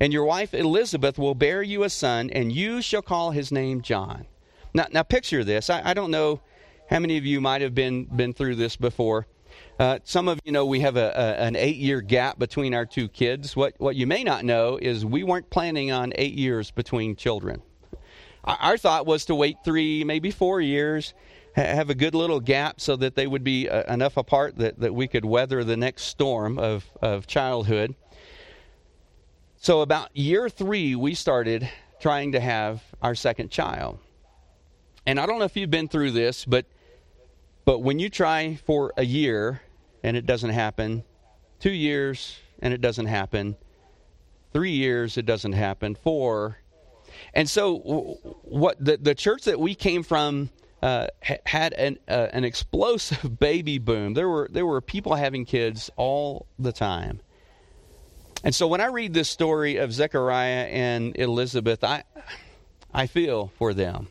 and 0.00 0.12
your 0.12 0.24
wife 0.24 0.54
Elizabeth 0.54 1.18
will 1.18 1.34
bear 1.34 1.62
you 1.62 1.84
a 1.84 1.90
son, 1.90 2.30
and 2.30 2.52
you 2.52 2.82
shall 2.82 3.02
call 3.02 3.30
his 3.30 3.52
name 3.52 3.82
John. 3.82 4.26
Now, 4.74 4.86
now 4.92 5.02
picture 5.02 5.44
this. 5.44 5.70
I, 5.70 5.90
I 5.90 5.94
don't 5.94 6.10
know 6.10 6.40
how 6.90 6.98
many 6.98 7.16
of 7.18 7.26
you 7.26 7.40
might 7.40 7.62
have 7.62 7.74
been 7.74 8.04
been 8.04 8.32
through 8.32 8.56
this 8.56 8.76
before. 8.76 9.26
Uh, 9.78 9.98
some 10.04 10.28
of 10.28 10.38
you 10.44 10.52
know 10.52 10.66
we 10.66 10.80
have 10.80 10.96
a, 10.96 11.12
a, 11.14 11.42
an 11.42 11.56
eight 11.56 11.76
year 11.76 12.00
gap 12.00 12.38
between 12.38 12.74
our 12.74 12.86
two 12.86 13.08
kids. 13.08 13.56
What 13.56 13.74
what 13.78 13.96
you 13.96 14.06
may 14.06 14.24
not 14.24 14.44
know 14.44 14.78
is 14.80 15.04
we 15.04 15.22
weren't 15.24 15.50
planning 15.50 15.90
on 15.90 16.12
eight 16.16 16.34
years 16.34 16.70
between 16.70 17.16
children. 17.16 17.62
Our 18.44 18.78
thought 18.78 19.04
was 19.04 19.26
to 19.26 19.34
wait 19.34 19.58
three, 19.62 20.04
maybe 20.04 20.30
four 20.30 20.60
years, 20.60 21.12
have 21.54 21.90
a 21.90 21.94
good 21.94 22.14
little 22.14 22.40
gap 22.40 22.80
so 22.80 22.96
that 22.96 23.14
they 23.14 23.26
would 23.26 23.44
be 23.44 23.68
uh, 23.68 23.92
enough 23.92 24.16
apart 24.16 24.56
that, 24.56 24.78
that 24.80 24.94
we 24.94 25.06
could 25.06 25.24
weather 25.24 25.64
the 25.64 25.76
next 25.76 26.04
storm 26.04 26.58
of, 26.58 26.86
of 27.02 27.26
childhood. 27.26 27.94
So, 29.60 29.80
about 29.80 30.16
year 30.16 30.48
three, 30.48 30.94
we 30.94 31.14
started 31.14 31.68
trying 32.00 32.32
to 32.32 32.40
have 32.40 32.80
our 33.02 33.16
second 33.16 33.50
child. 33.50 33.98
And 35.04 35.18
I 35.18 35.26
don't 35.26 35.40
know 35.40 35.46
if 35.46 35.56
you've 35.56 35.70
been 35.70 35.88
through 35.88 36.12
this, 36.12 36.44
but 36.44 36.66
but 37.64 37.80
when 37.80 37.98
you 37.98 38.08
try 38.08 38.54
for 38.66 38.92
a 38.96 39.04
year 39.04 39.60
and 40.04 40.16
it 40.16 40.26
doesn't 40.26 40.50
happen, 40.50 41.02
two 41.58 41.72
years 41.72 42.38
and 42.60 42.72
it 42.72 42.80
doesn't 42.80 43.06
happen, 43.06 43.56
three 44.52 44.70
years 44.70 45.18
it 45.18 45.26
doesn't 45.26 45.54
happen, 45.54 45.96
four. 45.96 46.58
And 47.34 47.50
so, 47.50 47.78
what 48.42 48.76
the, 48.78 48.96
the 48.96 49.14
church 49.14 49.44
that 49.44 49.58
we 49.58 49.74
came 49.74 50.04
from 50.04 50.50
uh, 50.82 51.08
had 51.46 51.72
an, 51.72 51.98
uh, 52.06 52.28
an 52.32 52.44
explosive 52.44 53.38
baby 53.40 53.78
boom. 53.78 54.14
There 54.14 54.28
were, 54.28 54.48
there 54.52 54.66
were 54.66 54.80
people 54.80 55.16
having 55.16 55.44
kids 55.44 55.90
all 55.96 56.46
the 56.60 56.72
time. 56.72 57.20
And 58.44 58.54
so, 58.54 58.66
when 58.66 58.80
I 58.80 58.86
read 58.86 59.14
this 59.14 59.28
story 59.28 59.76
of 59.76 59.92
Zechariah 59.92 60.66
and 60.66 61.16
Elizabeth, 61.18 61.82
I, 61.82 62.04
I 62.92 63.06
feel 63.06 63.52
for 63.58 63.74
them 63.74 64.08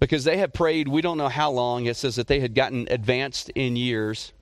because 0.00 0.24
they 0.24 0.38
had 0.38 0.52
prayed, 0.52 0.88
we 0.88 1.02
don't 1.02 1.18
know 1.18 1.28
how 1.28 1.50
long. 1.50 1.86
It 1.86 1.96
says 1.96 2.16
that 2.16 2.26
they 2.26 2.40
had 2.40 2.54
gotten 2.54 2.88
advanced 2.90 3.50
in 3.50 3.76
years. 3.76 4.32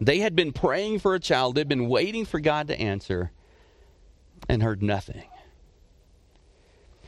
They 0.00 0.18
had 0.20 0.36
been 0.36 0.52
praying 0.52 1.00
for 1.00 1.14
a 1.14 1.20
child, 1.20 1.54
they'd 1.54 1.68
been 1.68 1.88
waiting 1.88 2.24
for 2.24 2.40
God 2.40 2.68
to 2.68 2.78
answer, 2.78 3.32
and 4.48 4.62
heard 4.62 4.82
nothing. 4.82 5.24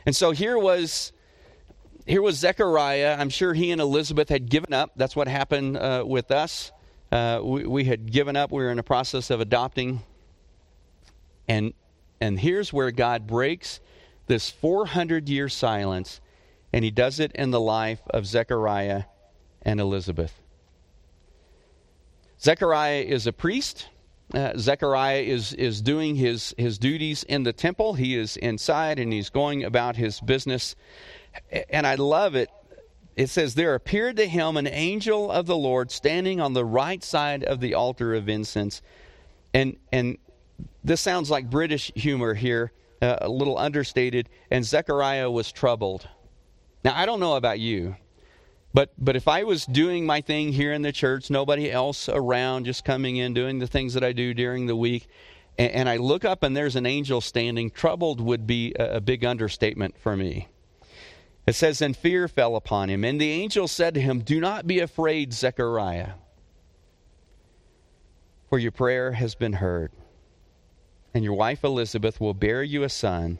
And 0.05 0.15
so 0.15 0.31
here 0.31 0.57
was 0.57 1.13
here 2.05 2.21
was 2.21 2.35
Zechariah. 2.35 3.15
I'm 3.17 3.29
sure 3.29 3.53
he 3.53 3.71
and 3.71 3.79
Elizabeth 3.79 4.27
had 4.27 4.49
given 4.49 4.73
up. 4.73 4.91
That's 4.97 5.15
what 5.15 5.29
happened 5.29 5.77
uh, 5.77 6.03
with 6.05 6.31
us. 6.31 6.71
Uh, 7.11 7.39
we, 7.41 7.65
we 7.65 7.83
had 7.85 8.11
given 8.11 8.35
up. 8.35 8.51
We 8.51 8.63
were 8.63 8.71
in 8.71 8.77
the 8.77 8.83
process 8.83 9.29
of 9.29 9.39
adopting. 9.39 10.01
And 11.47 11.73
and 12.21 12.39
here's 12.39 12.71
where 12.71 12.91
God 12.91 13.27
breaks 13.27 13.81
this 14.27 14.49
400 14.49 15.27
year 15.27 15.49
silence 15.49 16.21
and 16.71 16.83
he 16.83 16.89
does 16.89 17.19
it 17.19 17.31
in 17.33 17.51
the 17.51 17.59
life 17.59 18.01
of 18.09 18.25
Zechariah 18.25 19.03
and 19.61 19.79
Elizabeth. 19.79 20.41
Zechariah 22.41 23.01
is 23.01 23.27
a 23.27 23.33
priest. 23.33 23.87
Uh, 24.33 24.53
Zechariah 24.57 25.21
is, 25.21 25.53
is 25.53 25.81
doing 25.81 26.15
his, 26.15 26.55
his 26.57 26.79
duties 26.79 27.23
in 27.23 27.43
the 27.43 27.53
temple. 27.53 27.93
He 27.93 28.17
is 28.17 28.37
inside 28.37 28.99
and 28.99 29.13
he's 29.13 29.29
going 29.29 29.63
about 29.63 29.95
his 29.95 30.19
business. 30.19 30.75
And 31.69 31.85
I 31.85 31.95
love 31.95 32.35
it. 32.35 32.49
It 33.15 33.29
says, 33.29 33.53
There 33.53 33.75
appeared 33.75 34.15
to 34.17 34.25
him 34.25 34.57
an 34.57 34.67
angel 34.67 35.31
of 35.31 35.45
the 35.45 35.55
Lord 35.55 35.91
standing 35.91 36.41
on 36.41 36.53
the 36.53 36.65
right 36.65 37.03
side 37.03 37.43
of 37.43 37.59
the 37.59 37.75
altar 37.75 38.15
of 38.15 38.27
incense. 38.27 38.81
And, 39.53 39.77
and 39.91 40.17
this 40.83 41.01
sounds 41.01 41.29
like 41.29 41.49
British 41.49 41.91
humor 41.95 42.33
here, 42.33 42.71
uh, 43.01 43.17
a 43.21 43.29
little 43.29 43.57
understated. 43.57 44.29
And 44.51 44.65
Zechariah 44.65 45.29
was 45.29 45.51
troubled. 45.51 46.07
Now, 46.83 46.93
I 46.95 47.05
don't 47.05 47.19
know 47.19 47.35
about 47.35 47.59
you, 47.59 47.95
but, 48.73 48.91
but 48.97 49.15
if 49.15 49.27
I 49.27 49.43
was 49.43 49.65
doing 49.65 50.05
my 50.05 50.21
thing 50.21 50.51
here 50.51 50.73
in 50.73 50.81
the 50.81 50.91
church, 50.91 51.29
nobody 51.29 51.71
else 51.71 52.09
around, 52.09 52.65
just 52.65 52.83
coming 52.83 53.17
in, 53.17 53.33
doing 53.33 53.59
the 53.59 53.67
things 53.67 53.93
that 53.93 54.03
I 54.03 54.11
do 54.11 54.33
during 54.33 54.65
the 54.65 54.75
week, 54.75 55.07
and, 55.57 55.71
and 55.71 55.89
I 55.89 55.97
look 55.97 56.25
up 56.25 56.43
and 56.43 56.57
there's 56.57 56.75
an 56.75 56.85
angel 56.85 57.21
standing, 57.21 57.69
troubled 57.69 58.19
would 58.19 58.45
be 58.45 58.73
a, 58.77 58.95
a 58.95 59.01
big 59.01 59.23
understatement 59.23 59.97
for 59.97 60.17
me. 60.17 60.49
It 61.45 61.55
says, 61.55 61.81
And 61.81 61.95
fear 61.95 62.27
fell 62.27 62.55
upon 62.55 62.89
him. 62.89 63.03
And 63.03 63.19
the 63.19 63.31
angel 63.31 63.67
said 63.67 63.93
to 63.93 64.01
him, 64.01 64.21
Do 64.21 64.39
not 64.39 64.65
be 64.65 64.79
afraid, 64.79 65.33
Zechariah, 65.33 66.13
for 68.49 68.57
your 68.57 68.71
prayer 68.71 69.11
has 69.13 69.35
been 69.35 69.53
heard. 69.53 69.91
And 71.13 71.23
your 71.23 71.33
wife 71.33 71.63
Elizabeth 71.63 72.19
will 72.19 72.33
bear 72.33 72.63
you 72.63 72.83
a 72.83 72.89
son, 72.89 73.39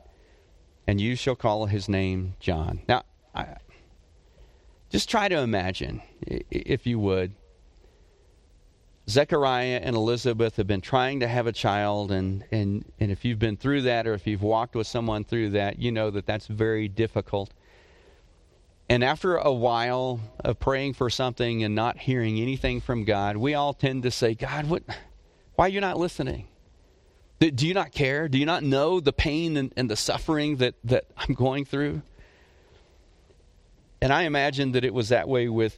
and 0.86 1.02
you 1.02 1.16
shall 1.16 1.36
call 1.36 1.66
his 1.66 1.90
name 1.90 2.36
John. 2.40 2.82
Now, 2.88 3.04
I, 3.34 3.56
just 4.90 5.10
try 5.10 5.28
to 5.28 5.40
imagine, 5.40 6.04
if 6.22 6.86
you 6.86 7.00
would. 7.00 7.34
Zechariah 9.10 9.82
and 9.84 9.96
Elizabeth 9.96 10.56
have 10.58 10.68
been 10.68 10.82
trying 10.82 11.20
to 11.22 11.28
have 11.28 11.48
a 11.48 11.52
child, 11.52 12.12
and, 12.12 12.46
and, 12.52 12.86
and 13.00 13.12
if 13.12 13.26
you've 13.26 13.40
been 13.40 13.58
through 13.58 13.82
that 13.82 14.08
or 14.08 14.14
if 14.14 14.28
you've 14.28 14.44
walked 14.44 14.76
with 14.76 14.88
someone 14.88 15.24
through 15.24 15.50
that, 15.50 15.80
you 15.80 15.92
know 15.92 16.12
that 16.12 16.26
that's 16.26 16.48
very 16.48 16.88
difficult. 16.88 17.52
And 18.88 19.04
after 19.04 19.36
a 19.36 19.52
while 19.52 20.20
of 20.40 20.60
praying 20.60 20.94
for 20.94 21.10
something 21.10 21.64
and 21.64 21.74
not 21.74 21.98
hearing 21.98 22.40
anything 22.40 22.80
from 22.80 23.04
God, 23.04 23.36
we 23.36 23.56
all 23.56 23.74
tend 23.74 24.04
to 24.04 24.12
say, 24.12 24.36
God, 24.36 24.70
what, 24.70 24.84
why 25.56 25.66
are 25.66 25.70
you 25.70 25.82
not 25.82 25.98
listening? 25.98 26.48
Do 27.52 27.68
you 27.68 27.74
not 27.74 27.92
care? 27.92 28.28
Do 28.28 28.38
you 28.38 28.46
not 28.46 28.64
know 28.64 29.00
the 29.00 29.14
pain 29.14 29.58
and, 29.58 29.74
and 29.76 29.90
the 29.90 29.96
suffering 29.96 30.58
that, 30.58 30.76
that 30.84 31.06
I'm 31.18 31.34
going 31.34 31.66
through? 31.66 32.02
And 34.02 34.12
I 34.12 34.24
imagine 34.24 34.74
that 34.74 34.84
it 34.84 34.94
was 34.94 35.10
that 35.10 35.28
way 35.28 35.48
with 35.48 35.78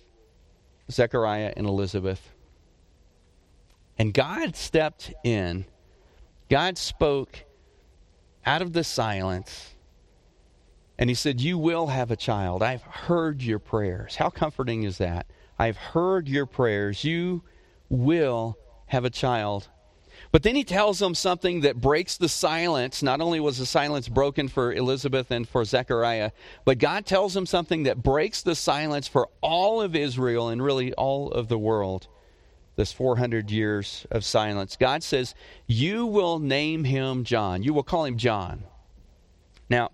Zechariah 0.91 1.53
and 1.55 1.67
Elizabeth. 1.67 2.34
And 3.98 4.13
God 4.13 4.55
stepped 4.55 5.13
in. 5.24 5.65
God 6.50 6.77
spoke 6.77 7.45
out 8.45 8.62
of 8.62 8.74
the 8.74 8.84
silence. 8.84 9.75
And 10.98 11.10
he 11.10 11.13
said, 11.13 11.41
You 11.41 11.57
will 11.57 11.88
have 11.88 12.12
a 12.12 12.15
child. 12.15 12.63
I've 12.63 12.84
heard 12.84 13.41
your 13.41 13.60
prayers. 13.60 14.15
How 14.15 14.29
comforting 14.29 14.84
is 14.84 14.98
that? 14.98 15.27
I've 15.57 15.77
heard 15.77 16.27
your 16.27 16.45
prayers. 16.45 17.03
You 17.03 17.43
will 17.89 18.57
have 18.88 19.05
a 19.05 19.10
child. 19.10 19.69
But 20.36 20.44
then 20.44 20.58
he 20.58 20.65
tells 20.65 21.00
them 21.00 21.15
something 21.15 21.62
that 21.62 21.80
breaks 21.80 22.18
the 22.18 22.27
silence. 22.27 23.01
Not 23.01 23.22
only 23.22 23.39
was 23.39 23.58
the 23.58 23.65
silence 23.65 24.10
broken 24.10 24.50
for 24.50 24.74
Elizabeth 24.74 25.32
and 25.32 25.48
for 25.48 25.63
Zechariah, 25.63 26.32
but 26.65 26.77
God 26.77 27.06
tells 27.06 27.34
them 27.34 27.46
something 27.46 27.84
that 27.84 28.04
breaks 28.04 28.42
the 28.42 28.54
silence 28.54 29.08
for 29.08 29.30
all 29.39 29.82
of 29.82 29.96
Israel 29.96 30.50
and 30.50 30.62
really 30.62 30.92
all 30.96 31.32
of 31.32 31.48
the 31.48 31.58
world. 31.58 32.10
This 32.75 32.92
400 32.92 33.50
years 33.50 34.06
of 34.12 34.25
silence. 34.25 34.75
God 34.75 35.04
says, 35.04 35.36
You 35.68 36.06
will 36.06 36.39
name 36.39 36.84
him 36.84 37.24
John. 37.24 37.63
You 37.63 37.74
will 37.74 37.84
call 37.84 38.04
him 38.04 38.18
John. 38.18 38.65
Now, 39.70 39.92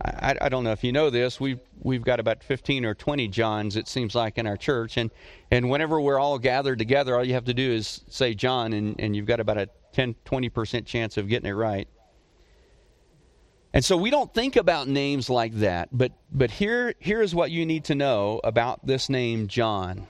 I, 0.00 0.36
I, 0.40 0.48
don't 0.48 0.62
know 0.62 0.70
if 0.70 0.84
you 0.84 0.92
know 0.92 1.10
this. 1.10 1.40
We've 1.40 1.58
we've 1.82 2.04
got 2.04 2.20
about 2.20 2.44
fifteen 2.44 2.84
or 2.84 2.94
twenty 2.94 3.26
Johns. 3.26 3.74
It 3.74 3.88
seems 3.88 4.14
like 4.14 4.38
in 4.38 4.46
our 4.46 4.56
church, 4.56 4.96
and 4.96 5.10
and 5.50 5.68
whenever 5.68 6.00
we're 6.00 6.20
all 6.20 6.38
gathered 6.38 6.78
together, 6.78 7.16
all 7.16 7.24
you 7.24 7.34
have 7.34 7.46
to 7.46 7.54
do 7.54 7.72
is 7.72 8.02
say 8.08 8.34
John, 8.34 8.72
and 8.72 8.98
and 9.00 9.16
you've 9.16 9.26
got 9.26 9.40
about 9.40 9.58
a 9.58 9.68
10, 9.92 10.14
20 10.24 10.48
percent 10.50 10.86
chance 10.86 11.16
of 11.16 11.28
getting 11.28 11.50
it 11.50 11.54
right. 11.54 11.88
And 13.74 13.84
so 13.84 13.96
we 13.96 14.10
don't 14.10 14.32
think 14.32 14.56
about 14.56 14.88
names 14.88 15.28
like 15.28 15.54
that, 15.54 15.88
but 15.92 16.12
but 16.30 16.52
here 16.52 16.94
here 17.00 17.20
is 17.20 17.34
what 17.34 17.50
you 17.50 17.66
need 17.66 17.84
to 17.84 17.96
know 17.96 18.40
about 18.44 18.86
this 18.86 19.08
name 19.08 19.48
John. 19.48 20.06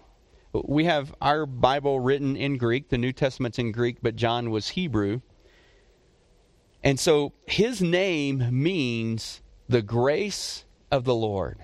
We 0.52 0.85
have 0.85 1.14
our 1.21 1.47
Bible 1.47 1.99
written 2.00 2.37
in 2.37 2.59
Greek. 2.59 2.90
The 2.90 2.99
New 2.99 3.12
Testament's 3.12 3.59
in 3.59 3.73
Greek, 3.73 3.99
but 4.02 4.16
John 4.16 4.50
was 4.50 4.68
Hebrew. 4.68 5.21
And 6.85 7.00
so 7.00 7.33
his 7.47 7.83
name 7.83 8.49
means 8.50 9.40
the 9.68 9.82
grace 9.82 10.64
of 10.90 11.04
the 11.04 11.14
Lord. 11.14 11.58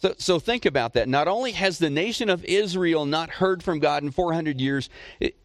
So, 0.00 0.14
so 0.16 0.38
think 0.38 0.64
about 0.64 0.94
that. 0.94 1.10
Not 1.10 1.28
only 1.28 1.52
has 1.52 1.78
the 1.78 1.90
nation 1.90 2.30
of 2.30 2.42
Israel 2.46 3.04
not 3.04 3.28
heard 3.28 3.62
from 3.62 3.80
God 3.80 4.02
in 4.02 4.10
400 4.10 4.58
years, 4.58 4.88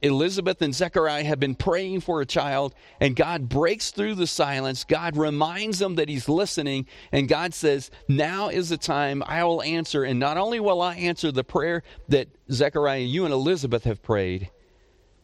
Elizabeth 0.02 0.62
and 0.62 0.74
Zechariah 0.74 1.26
have 1.26 1.42
been 1.42 1.56
praying 1.56 2.00
for 2.00 2.22
a 2.22 2.26
child, 2.26 2.74
and 3.02 3.18
God 3.18 3.50
breaks 3.50 3.92
through 3.92 4.16
the 4.16 4.28
silence. 4.28 4.86
God 4.86 5.18
reminds 5.18 5.80
them 5.80 5.96
that 5.96 6.08
He's 6.08 6.30
listening, 6.30 6.88
and 7.12 7.28
God 7.28 7.54
says, 7.54 7.92
Now 8.08 8.48
is 8.48 8.70
the 8.70 8.78
time 8.78 9.22
I 9.26 9.44
will 9.44 9.62
answer. 9.62 10.06
And 10.06 10.22
not 10.22 10.38
only 10.38 10.62
will 10.62 10.82
I 10.82 10.96
answer 10.96 11.34
the 11.34 11.44
prayer 11.44 11.84
that 12.08 12.30
Zechariah, 12.50 13.00
you 13.00 13.26
and 13.26 13.34
Elizabeth 13.34 13.84
have 13.84 14.02
prayed, 14.02 14.52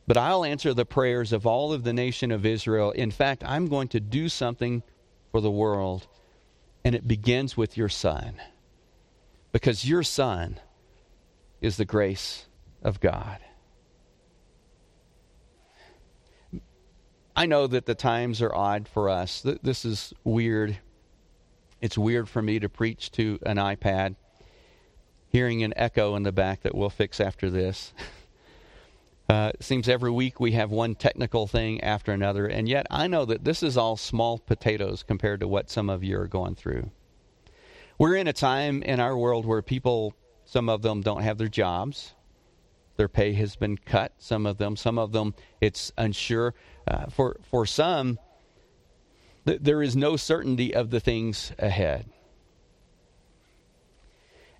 but 0.08 0.18
I'll 0.18 0.44
answer 0.44 0.74
the 0.74 0.86
prayers 0.86 1.32
of 1.32 1.46
all 1.46 1.72
of 1.72 1.86
the 1.86 1.94
nation 1.94 2.32
of 2.32 2.46
Israel. 2.46 2.92
In 2.92 3.12
fact, 3.12 3.46
I'm 3.46 3.68
going 3.68 3.88
to 3.90 4.02
do 4.02 4.28
something 4.28 4.84
for 5.32 5.42
the 5.42 5.52
world. 5.52 6.08
And 6.84 6.96
it 6.96 7.08
begins 7.08 7.56
with 7.56 7.78
your 7.78 7.90
son. 7.90 8.36
Because 9.52 9.88
your 9.88 10.04
son 10.04 10.60
is 11.60 11.78
the 11.78 11.86
grace 11.86 12.46
of 12.82 13.00
God. 13.00 13.40
I 17.36 17.46
know 17.46 17.68
that 17.68 17.86
the 17.86 17.96
times 17.96 18.42
are 18.42 18.54
odd 18.54 18.88
for 18.88 19.10
us. 19.10 19.42
This 19.64 19.86
is 19.86 20.14
weird. 20.24 20.78
It's 21.80 21.98
weird 21.98 22.30
for 22.30 22.42
me 22.42 22.60
to 22.60 22.70
preach 22.70 23.12
to 23.12 23.40
an 23.46 23.58
iPad, 23.58 24.16
hearing 25.28 25.64
an 25.64 25.74
echo 25.76 26.16
in 26.16 26.24
the 26.24 26.32
back 26.32 26.62
that 26.64 26.76
we'll 26.76 26.90
fix 26.90 27.20
after 27.20 27.50
this. 27.50 27.94
Uh, 29.32 29.50
it 29.54 29.64
seems 29.64 29.88
every 29.88 30.12
week 30.12 30.42
we 30.42 30.52
have 30.52 30.72
one 30.72 30.94
technical 30.94 31.48
thing 31.48 31.80
after 31.80 32.12
another, 32.12 32.48
and 32.48 32.68
yet 32.68 32.86
I 32.92 33.08
know 33.08 33.24
that 33.24 33.46
this 33.46 33.64
is 33.64 33.78
all 33.78 33.96
small 33.96 34.38
potatoes 34.40 35.04
compared 35.04 35.40
to 35.40 35.48
what 35.48 35.70
some 35.70 35.90
of 35.90 36.04
you 36.04 36.20
are 36.20 36.28
going 36.28 36.56
through. 36.56 36.92
We're 37.98 38.16
in 38.16 38.28
a 38.28 38.34
time 38.34 38.84
in 38.84 39.00
our 39.00 39.18
world 39.18 39.46
where 39.46 39.62
people, 39.62 40.14
some 40.44 40.68
of 40.68 40.82
them 40.82 41.00
don't 41.00 41.22
have 41.22 41.38
their 41.38 41.48
jobs. 41.48 42.14
Their 42.98 43.08
pay 43.08 43.32
has 43.36 43.56
been 43.56 43.78
cut. 43.78 44.12
Some 44.18 44.46
of 44.46 44.58
them, 44.58 44.76
some 44.76 45.00
of 45.00 45.14
them, 45.14 45.34
it's 45.62 45.94
unsure. 45.98 46.54
Uh, 46.86 47.06
for 47.06 47.38
for 47.42 47.66
some, 47.66 48.20
th- 49.46 49.62
there 49.62 49.82
is 49.82 49.96
no 49.96 50.18
certainty 50.18 50.76
of 50.76 50.90
the 50.90 51.00
things 51.00 51.54
ahead. 51.58 52.06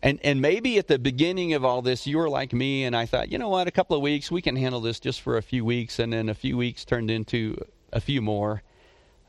And 0.04 0.20
and 0.24 0.42
maybe 0.42 0.80
at 0.80 0.88
the 0.88 0.98
beginning 0.98 1.54
of 1.54 1.64
all 1.64 1.82
this, 1.82 2.08
you 2.08 2.18
were 2.18 2.30
like 2.30 2.54
me, 2.54 2.86
and 2.86 2.96
I 2.96 3.06
thought, 3.06 3.32
you 3.32 3.38
know 3.38 3.50
what, 3.50 3.68
a 3.68 3.72
couple 3.72 3.96
of 3.96 4.02
weeks, 4.02 4.32
we 4.32 4.42
can 4.42 4.56
handle 4.56 4.82
this 4.82 5.00
just 5.00 5.22
for 5.22 5.38
a 5.38 5.44
few 5.44 5.64
weeks, 5.64 6.00
and 6.00 6.12
then 6.12 6.28
a 6.28 6.34
few 6.34 6.58
weeks 6.58 6.86
turned 6.86 7.12
into 7.12 7.56
a 7.94 8.02
few 8.02 8.22
more. 8.22 8.64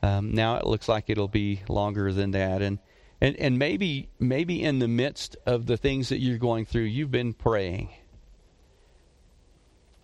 Um, 0.01 0.31
now 0.33 0.57
it 0.57 0.65
looks 0.65 0.89
like 0.89 1.09
it'll 1.09 1.27
be 1.27 1.61
longer 1.69 2.11
than 2.11 2.31
that, 2.31 2.61
and 2.61 2.79
and 3.21 3.35
and 3.37 3.59
maybe 3.59 4.09
maybe 4.19 4.63
in 4.63 4.79
the 4.79 4.87
midst 4.87 5.37
of 5.45 5.67
the 5.67 5.77
things 5.77 6.09
that 6.09 6.19
you're 6.19 6.39
going 6.39 6.65
through, 6.65 6.83
you've 6.83 7.11
been 7.11 7.33
praying, 7.33 7.89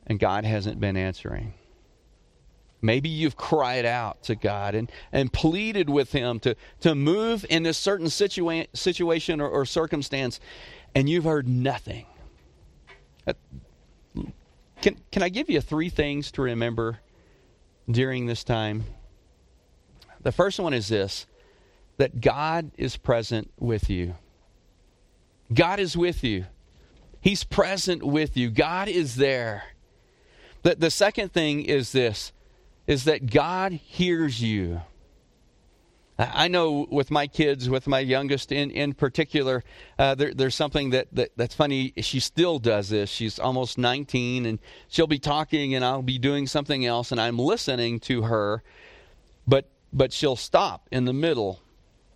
and 0.06 0.20
God 0.20 0.46
hasn't 0.46 0.80
been 0.80 0.96
answering. 0.96 1.56
Maybe 2.82 3.10
you've 3.10 3.36
cried 3.36 3.86
out 3.86 4.24
to 4.24 4.36
God 4.36 4.74
and, 4.74 4.92
and 5.12 5.32
pleaded 5.34 5.90
with 5.90 6.12
Him 6.12 6.40
to, 6.42 6.56
to 6.82 6.96
move 6.96 7.46
in 7.50 7.66
a 7.66 7.74
certain 7.74 8.08
situa- 8.08 8.68
situation 8.74 9.42
or, 9.42 9.50
or 9.50 9.66
circumstance, 9.66 10.40
and 10.96 11.10
you've 11.10 11.26
heard 11.26 11.48
nothing. 11.48 12.06
Uh, 13.28 13.34
can, 14.82 14.98
can 15.12 15.24
I 15.24 15.30
give 15.30 15.50
you 15.50 15.60
three 15.60 15.90
things 15.90 16.32
to 16.32 16.42
remember 16.42 17.00
during 17.90 18.28
this 18.28 18.44
time? 18.44 18.86
The 20.22 20.32
first 20.32 20.60
one 20.60 20.74
is 20.74 20.88
this 20.88 21.26
that 21.98 22.22
God 22.22 22.72
is 22.78 22.96
present 22.96 23.52
with 23.60 23.90
you. 23.90 24.16
God 25.54 25.82
is 25.82 25.98
with 25.98 26.24
you. 26.24 26.46
He's 27.20 27.44
present 27.44 28.04
with 28.04 28.38
you. 28.38 28.50
God 28.50 28.88
is 28.88 29.18
there. 29.18 29.64
The, 30.62 30.76
the 30.76 30.92
second 30.92 31.34
thing 31.34 31.62
is 31.62 31.92
this 31.92 32.32
is 32.90 33.04
that 33.04 33.30
God 33.30 33.72
hears 33.72 34.42
you. 34.42 34.82
I 36.18 36.48
know 36.48 36.88
with 36.90 37.12
my 37.12 37.28
kids, 37.28 37.70
with 37.70 37.86
my 37.86 38.00
youngest 38.00 38.52
in, 38.52 38.72
in 38.72 38.94
particular, 38.94 39.64
uh, 40.00 40.16
there, 40.16 40.34
there's 40.34 40.56
something 40.56 40.90
that, 40.90 41.08
that, 41.14 41.30
that's 41.38 41.54
funny. 41.54 41.94
She 41.98 42.20
still 42.20 42.58
does 42.58 42.90
this. 42.90 43.12
She's 43.12 43.38
almost 43.38 43.78
19, 43.78 44.48
and 44.48 44.58
she'll 44.88 45.06
be 45.06 45.20
talking, 45.20 45.76
and 45.76 45.86
I'll 45.86 46.02
be 46.02 46.18
doing 46.18 46.48
something 46.48 46.84
else, 46.84 47.12
and 47.12 47.22
I'm 47.22 47.38
listening 47.38 48.00
to 48.02 48.24
her, 48.24 48.64
but 49.48 49.70
but 49.94 50.12
she'll 50.12 50.36
stop 50.36 50.88
in 50.92 51.06
the 51.06 51.14
middle, 51.14 51.62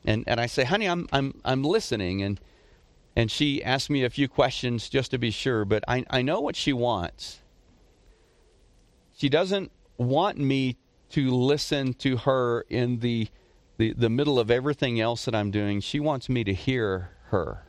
and, 0.06 0.24
and 0.27 0.39
I 0.39 0.48
say, 0.48 0.63
"Honey, 0.63 0.88
I'm 0.88 1.08
I'm 1.12 1.39
I'm 1.46 1.63
listening," 1.63 2.22
and 2.24 2.39
and 3.15 3.32
she 3.32 3.63
asks 3.63 3.89
me 3.89 4.03
a 4.03 4.10
few 4.10 4.27
questions 4.27 4.89
just 4.89 5.12
to 5.12 5.18
be 5.18 5.32
sure, 5.32 5.65
but 5.65 5.84
I 5.88 6.03
I 6.10 6.24
know 6.24 6.42
what 6.42 6.56
she 6.56 6.74
wants. 6.74 7.39
She 9.15 9.30
doesn't 9.30 9.72
want 9.97 10.38
me 10.38 10.77
to 11.09 11.29
listen 11.29 11.93
to 11.93 12.17
her 12.17 12.65
in 12.69 13.00
the, 13.00 13.27
the, 13.77 13.93
the 13.93 14.09
middle 14.09 14.39
of 14.39 14.50
everything 14.50 15.00
else 15.00 15.25
that 15.25 15.35
I'm 15.35 15.51
doing. 15.51 15.79
She 15.79 16.00
wants 16.00 16.27
me 16.29 16.43
to 16.43 16.53
hear 16.53 17.12
her. 17.25 17.65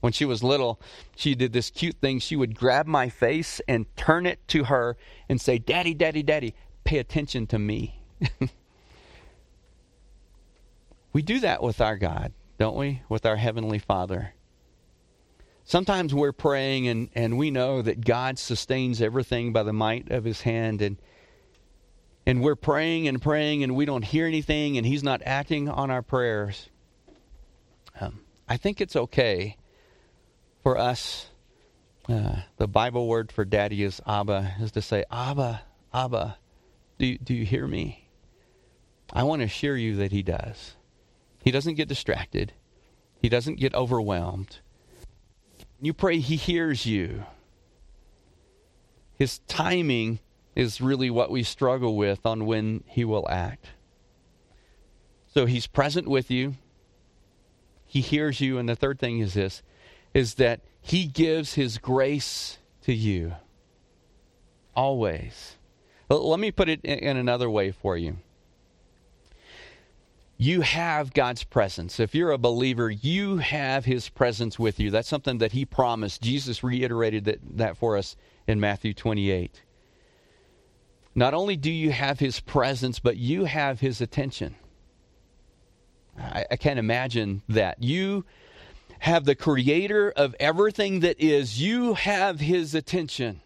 When 0.00 0.12
she 0.12 0.24
was 0.24 0.42
little, 0.44 0.80
she 1.16 1.34
did 1.34 1.52
this 1.52 1.70
cute 1.70 1.96
thing. 2.00 2.20
She 2.20 2.36
would 2.36 2.56
grab 2.56 2.86
my 2.86 3.08
face 3.08 3.60
and 3.66 3.86
turn 3.96 4.26
it 4.26 4.46
to 4.48 4.64
her 4.64 4.96
and 5.28 5.40
say, 5.40 5.58
Daddy, 5.58 5.94
Daddy, 5.94 6.22
Daddy, 6.22 6.54
pay 6.84 6.98
attention 6.98 7.46
to 7.48 7.58
me. 7.58 8.00
we 11.12 11.22
do 11.22 11.40
that 11.40 11.62
with 11.62 11.80
our 11.80 11.96
God, 11.96 12.32
don't 12.58 12.76
we? 12.76 13.02
With 13.08 13.26
our 13.26 13.36
Heavenly 13.36 13.80
Father. 13.80 14.34
Sometimes 15.64 16.14
we're 16.14 16.30
praying 16.30 16.86
and, 16.86 17.10
and 17.16 17.36
we 17.36 17.50
know 17.50 17.82
that 17.82 18.04
God 18.04 18.38
sustains 18.38 19.02
everything 19.02 19.52
by 19.52 19.64
the 19.64 19.72
might 19.72 20.12
of 20.12 20.22
His 20.22 20.42
hand. 20.42 20.80
And 20.80 20.96
and 22.26 22.42
we're 22.42 22.56
praying 22.56 23.06
and 23.06 23.22
praying 23.22 23.62
and 23.62 23.76
we 23.76 23.84
don't 23.84 24.02
hear 24.02 24.26
anything 24.26 24.76
and 24.76 24.84
he's 24.84 25.04
not 25.04 25.22
acting 25.24 25.68
on 25.68 25.90
our 25.90 26.02
prayers, 26.02 26.68
um, 28.00 28.20
I 28.48 28.56
think 28.56 28.80
it's 28.80 28.96
okay 28.96 29.56
for 30.62 30.76
us. 30.76 31.28
Uh, 32.08 32.42
the 32.56 32.68
Bible 32.68 33.06
word 33.06 33.32
for 33.32 33.44
daddy 33.44 33.82
is 33.82 34.00
Abba, 34.06 34.54
is 34.60 34.72
to 34.72 34.82
say, 34.82 35.04
Abba, 35.10 35.62
Abba, 35.94 36.36
do, 36.98 37.16
do 37.18 37.34
you 37.34 37.44
hear 37.44 37.66
me? 37.66 38.08
I 39.12 39.22
want 39.22 39.40
to 39.40 39.46
assure 39.46 39.76
you 39.76 39.96
that 39.96 40.12
he 40.12 40.22
does. 40.22 40.74
He 41.42 41.52
doesn't 41.52 41.74
get 41.74 41.88
distracted, 41.88 42.52
he 43.20 43.28
doesn't 43.28 43.60
get 43.60 43.74
overwhelmed. 43.74 44.58
You 45.80 45.92
pray, 45.92 46.18
he 46.18 46.36
hears 46.36 46.86
you. 46.86 47.24
His 49.14 49.38
timing 49.40 50.20
is 50.56 50.80
really 50.80 51.10
what 51.10 51.30
we 51.30 51.42
struggle 51.42 51.94
with 51.94 52.24
on 52.24 52.46
when 52.46 52.82
he 52.86 53.04
will 53.04 53.28
act. 53.28 53.66
So 55.26 55.44
he's 55.44 55.66
present 55.66 56.08
with 56.08 56.30
you. 56.30 56.54
He 57.84 58.00
hears 58.00 58.40
you 58.40 58.58
and 58.58 58.68
the 58.68 58.74
third 58.74 58.98
thing 58.98 59.20
is 59.20 59.34
this 59.34 59.62
is 60.14 60.34
that 60.36 60.62
he 60.80 61.04
gives 61.04 61.54
his 61.54 61.76
grace 61.76 62.56
to 62.82 62.94
you 62.94 63.34
always. 64.74 65.56
Let 66.08 66.40
me 66.40 66.50
put 66.50 66.68
it 66.68 66.80
in 66.84 67.16
another 67.16 67.50
way 67.50 67.70
for 67.70 67.96
you. 67.96 68.16
You 70.38 70.60
have 70.62 71.12
God's 71.12 71.44
presence. 71.44 71.98
If 71.98 72.14
you're 72.14 72.30
a 72.30 72.38
believer, 72.38 72.90
you 72.90 73.38
have 73.38 73.84
his 73.84 74.08
presence 74.08 74.58
with 74.58 74.78
you. 74.78 74.90
That's 74.90 75.08
something 75.08 75.38
that 75.38 75.52
he 75.52 75.64
promised. 75.64 76.22
Jesus 76.22 76.62
reiterated 76.62 77.24
that, 77.24 77.40
that 77.56 77.76
for 77.76 77.96
us 77.96 78.16
in 78.46 78.60
Matthew 78.60 78.94
28. 78.94 79.62
Not 81.16 81.32
only 81.32 81.56
do 81.56 81.72
you 81.72 81.90
have 81.92 82.20
his 82.20 82.40
presence, 82.40 82.98
but 82.98 83.16
you 83.16 83.46
have 83.46 83.80
his 83.80 84.02
attention. 84.02 84.54
I, 86.18 86.44
I 86.50 86.56
can't 86.56 86.78
imagine 86.78 87.42
that. 87.48 87.82
You 87.82 88.26
have 88.98 89.24
the 89.24 89.34
creator 89.34 90.12
of 90.14 90.36
everything 90.38 91.00
that 91.00 91.18
is, 91.18 91.60
you 91.60 91.94
have 91.94 92.40
his 92.40 92.74
attention. 92.74 93.40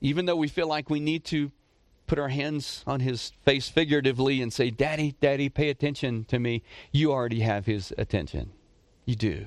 Even 0.00 0.26
though 0.26 0.36
we 0.36 0.48
feel 0.48 0.66
like 0.66 0.90
we 0.90 0.98
need 0.98 1.24
to 1.26 1.52
put 2.08 2.18
our 2.18 2.30
hands 2.30 2.82
on 2.84 2.98
his 2.98 3.32
face 3.44 3.68
figuratively 3.68 4.42
and 4.42 4.52
say, 4.52 4.70
Daddy, 4.70 5.14
Daddy, 5.20 5.48
pay 5.48 5.70
attention 5.70 6.24
to 6.24 6.40
me, 6.40 6.64
you 6.90 7.12
already 7.12 7.40
have 7.40 7.66
his 7.66 7.94
attention. 7.96 8.50
You 9.04 9.14
do. 9.14 9.46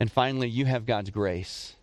And 0.00 0.10
finally, 0.10 0.48
you 0.48 0.64
have 0.64 0.86
God's 0.86 1.10
grace 1.10 1.76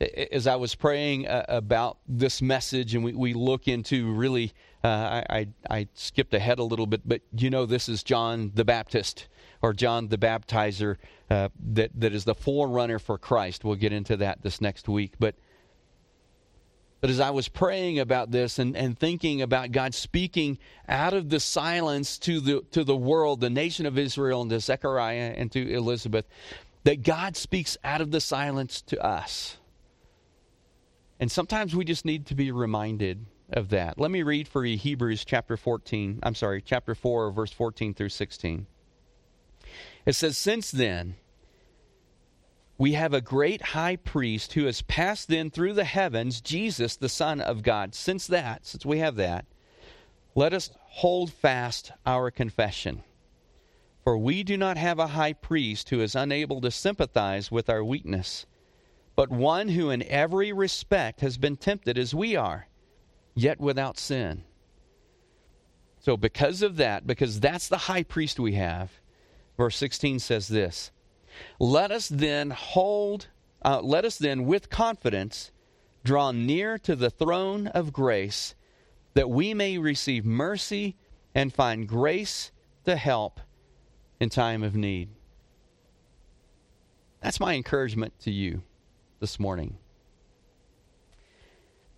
as 0.00 0.46
I 0.46 0.56
was 0.56 0.74
praying 0.74 1.28
uh, 1.28 1.44
about 1.48 1.98
this 2.08 2.42
message, 2.42 2.94
and 2.94 3.04
we, 3.04 3.12
we 3.12 3.34
look 3.34 3.68
into 3.68 4.12
really, 4.12 4.52
uh, 4.82 5.22
I, 5.28 5.48
I, 5.70 5.88
skipped 5.94 6.34
ahead 6.34 6.58
a 6.58 6.64
little 6.64 6.86
bit, 6.86 7.02
but 7.04 7.22
you 7.36 7.50
know, 7.50 7.66
this 7.66 7.88
is 7.88 8.02
John 8.02 8.52
the 8.54 8.64
Baptist 8.64 9.28
or 9.60 9.72
John 9.72 10.08
the 10.08 10.18
Baptizer 10.18 10.96
uh, 11.30 11.48
that, 11.72 11.90
that 11.94 12.12
is 12.12 12.24
the 12.24 12.34
forerunner 12.34 12.98
for 12.98 13.16
Christ. 13.16 13.64
We'll 13.64 13.76
get 13.76 13.92
into 13.92 14.16
that 14.18 14.42
this 14.42 14.60
next 14.60 14.88
week. 14.88 15.14
But, 15.20 15.36
but 17.00 17.10
as 17.10 17.20
I 17.20 17.30
was 17.30 17.48
praying 17.48 18.00
about 18.00 18.32
this 18.32 18.58
and, 18.58 18.76
and 18.76 18.98
thinking 18.98 19.40
about 19.40 19.70
God 19.70 19.94
speaking 19.94 20.58
out 20.88 21.14
of 21.14 21.30
the 21.30 21.40
silence 21.40 22.18
to 22.20 22.40
the, 22.40 22.62
to 22.72 22.82
the 22.82 22.96
world, 22.96 23.40
the 23.40 23.50
nation 23.50 23.86
of 23.86 23.98
Israel, 23.98 24.42
and 24.42 24.50
to 24.50 24.58
Zechariah 24.58 25.34
and 25.36 25.50
to 25.52 25.72
Elizabeth, 25.72 26.26
that 26.84 27.02
God 27.02 27.36
speaks 27.36 27.76
out 27.84 28.00
of 28.00 28.10
the 28.10 28.20
silence 28.20 28.82
to 28.82 29.00
us 29.04 29.58
and 31.22 31.30
sometimes 31.30 31.76
we 31.76 31.84
just 31.84 32.04
need 32.04 32.26
to 32.26 32.34
be 32.34 32.50
reminded 32.50 33.26
of 33.52 33.68
that. 33.68 33.96
Let 33.96 34.10
me 34.10 34.24
read 34.24 34.48
for 34.48 34.66
you 34.66 34.76
Hebrews 34.76 35.24
chapter 35.24 35.56
14. 35.56 36.18
I'm 36.20 36.34
sorry, 36.34 36.60
chapter 36.60 36.96
4, 36.96 37.30
verse 37.30 37.52
14 37.52 37.94
through 37.94 38.08
16. 38.08 38.66
It 40.04 40.14
says, 40.16 40.36
Since 40.36 40.72
then, 40.72 41.14
we 42.76 42.94
have 42.94 43.14
a 43.14 43.20
great 43.20 43.62
high 43.62 43.94
priest 43.94 44.54
who 44.54 44.64
has 44.64 44.82
passed 44.82 45.28
then 45.28 45.48
through 45.48 45.74
the 45.74 45.84
heavens, 45.84 46.40
Jesus, 46.40 46.96
the 46.96 47.08
Son 47.08 47.40
of 47.40 47.62
God. 47.62 47.94
Since 47.94 48.26
that, 48.26 48.66
since 48.66 48.84
we 48.84 48.98
have 48.98 49.14
that, 49.14 49.44
let 50.34 50.52
us 50.52 50.72
hold 50.74 51.32
fast 51.32 51.92
our 52.04 52.32
confession. 52.32 53.04
For 54.02 54.18
we 54.18 54.42
do 54.42 54.56
not 54.56 54.76
have 54.76 54.98
a 54.98 55.06
high 55.06 55.34
priest 55.34 55.90
who 55.90 56.00
is 56.00 56.16
unable 56.16 56.60
to 56.62 56.72
sympathize 56.72 57.48
with 57.48 57.70
our 57.70 57.84
weakness 57.84 58.44
but 59.14 59.30
one 59.30 59.68
who 59.68 59.90
in 59.90 60.02
every 60.04 60.52
respect 60.52 61.20
has 61.20 61.36
been 61.36 61.56
tempted 61.56 61.98
as 61.98 62.14
we 62.14 62.36
are, 62.36 62.68
yet 63.34 63.60
without 63.60 63.98
sin. 63.98 64.44
So, 66.00 66.16
because 66.16 66.62
of 66.62 66.76
that, 66.76 67.06
because 67.06 67.38
that's 67.38 67.68
the 67.68 67.78
high 67.78 68.02
priest 68.02 68.40
we 68.40 68.54
have, 68.54 68.90
verse 69.56 69.76
16 69.76 70.18
says 70.18 70.48
this 70.48 70.90
Let 71.58 71.90
us 71.90 72.08
then 72.08 72.50
hold 72.50 73.28
uh, 73.64 73.80
let 73.80 74.04
us 74.04 74.18
then, 74.18 74.44
with 74.44 74.70
confidence, 74.70 75.52
draw 76.04 76.32
near 76.32 76.78
to 76.78 76.96
the 76.96 77.10
throne 77.10 77.68
of 77.68 77.92
grace, 77.92 78.54
that 79.14 79.30
we 79.30 79.54
may 79.54 79.78
receive 79.78 80.24
mercy 80.24 80.96
and 81.34 81.52
find 81.52 81.88
grace 81.88 82.50
to 82.84 82.96
help 82.96 83.40
in 84.18 84.28
time 84.28 84.62
of 84.62 84.74
need. 84.74 85.10
That's 87.20 87.38
my 87.38 87.54
encouragement 87.54 88.18
to 88.20 88.32
you 88.32 88.62
this 89.22 89.38
morning. 89.38 89.78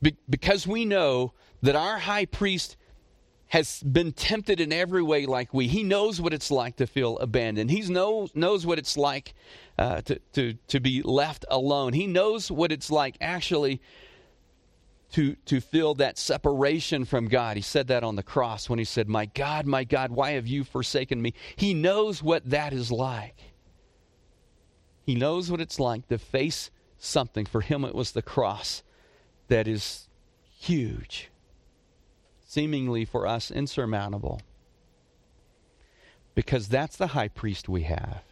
Be- 0.02 0.16
because 0.28 0.66
we 0.66 0.84
know 0.84 1.32
that 1.62 1.74
our 1.74 1.98
high 1.98 2.26
priest 2.26 2.76
has 3.48 3.82
been 3.82 4.12
tempted 4.12 4.60
in 4.60 4.72
every 4.72 5.02
way 5.02 5.24
like 5.24 5.54
we. 5.54 5.66
He 5.66 5.82
knows 5.82 6.20
what 6.20 6.34
it's 6.34 6.50
like 6.50 6.76
to 6.76 6.86
feel 6.86 7.18
abandoned. 7.18 7.70
He 7.70 7.80
knows, 7.80 8.30
knows 8.34 8.66
what 8.66 8.78
it's 8.78 8.98
like 8.98 9.32
uh, 9.78 10.02
to, 10.02 10.20
to, 10.34 10.54
to 10.68 10.80
be 10.80 11.00
left 11.00 11.46
alone. 11.50 11.94
He 11.94 12.06
knows 12.06 12.50
what 12.50 12.70
it's 12.70 12.90
like 12.90 13.16
actually 13.22 13.80
to, 15.12 15.34
to 15.46 15.60
feel 15.60 15.94
that 15.94 16.18
separation 16.18 17.06
from 17.06 17.28
God. 17.28 17.56
He 17.56 17.62
said 17.62 17.86
that 17.86 18.04
on 18.04 18.16
the 18.16 18.22
cross 18.22 18.68
when 18.68 18.78
he 18.78 18.84
said, 18.84 19.08
My 19.08 19.24
God, 19.26 19.66
my 19.66 19.84
God, 19.84 20.10
why 20.10 20.32
have 20.32 20.46
you 20.46 20.62
forsaken 20.62 21.22
me? 21.22 21.32
He 21.56 21.72
knows 21.72 22.22
what 22.22 22.50
that 22.50 22.74
is 22.74 22.92
like. 22.92 23.36
He 25.06 25.14
knows 25.14 25.50
what 25.50 25.62
it's 25.62 25.80
like 25.80 26.06
to 26.08 26.18
face 26.18 26.70
something. 27.04 27.46
For 27.46 27.60
him, 27.60 27.84
it 27.84 27.94
was 27.94 28.12
the 28.12 28.22
cross 28.22 28.82
that 29.48 29.68
is 29.68 30.08
huge, 30.58 31.30
seemingly 32.44 33.04
for 33.04 33.26
us 33.26 33.50
insurmountable. 33.50 34.40
Because 36.34 36.68
that's 36.68 36.96
the 36.96 37.08
high 37.08 37.28
priest 37.28 37.68
we 37.68 37.82
have. 37.82 38.22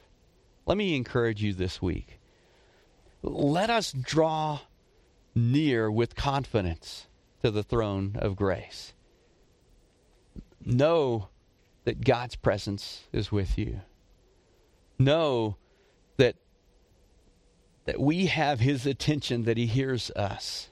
Let 0.66 0.76
me 0.76 0.96
encourage 0.96 1.42
you 1.42 1.52
this 1.52 1.80
week. 1.80 2.18
Let 3.22 3.70
us 3.70 3.92
draw 3.92 4.60
near 5.34 5.90
with 5.90 6.16
confidence 6.16 7.06
to 7.42 7.50
the 7.50 7.62
throne 7.62 8.16
of 8.18 8.36
grace. 8.36 8.92
Know 10.64 11.28
that 11.84 12.04
God's 12.04 12.36
presence 12.36 13.04
is 13.12 13.32
with 13.32 13.58
you. 13.58 13.80
Know 14.98 15.56
that 17.84 18.00
we 18.00 18.26
have 18.26 18.60
his 18.60 18.86
attention 18.86 19.44
that 19.44 19.56
he 19.56 19.66
hears 19.66 20.10
us. 20.12 20.68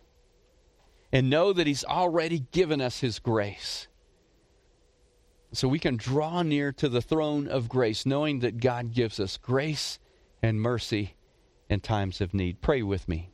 And 1.13 1.29
know 1.29 1.53
that 1.53 1.67
he's 1.67 1.85
already 1.85 2.47
given 2.53 2.81
us 2.81 3.01
his 3.01 3.19
grace. 3.19 3.89
So 5.53 5.67
we 5.67 5.81
can 5.81 5.97
draw 5.97 6.43
near 6.43 6.71
to 6.73 6.89
the 6.89 7.03
throne 7.03 7.49
of 7.49 7.69
grace 7.69 8.07
knowing 8.07 8.41
that 8.41 8.61
God 8.61 8.93
gives 8.93 9.19
us 9.19 9.37
grace 9.37 9.99
and 10.41 10.61
mercy 10.61 11.17
in 11.69 11.81
times 11.81 12.21
of 12.21 12.33
need. 12.33 12.61
Pray 12.61 12.83
with 12.83 13.09
me. 13.09 13.31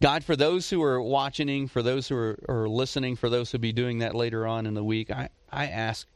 God, 0.00 0.22
for 0.22 0.36
those 0.36 0.70
who 0.70 0.82
are 0.82 1.00
watching, 1.02 1.66
for 1.68 1.82
those 1.82 2.06
who 2.06 2.16
are, 2.16 2.38
are 2.48 2.68
listening, 2.68 3.16
for 3.16 3.28
those 3.28 3.50
who 3.50 3.56
will 3.56 3.62
be 3.62 3.72
doing 3.72 3.98
that 3.98 4.14
later 4.14 4.46
on 4.46 4.66
in 4.66 4.74
the 4.74 4.84
week, 4.84 5.10
I, 5.10 5.30
I 5.50 5.66
ask 5.66 6.06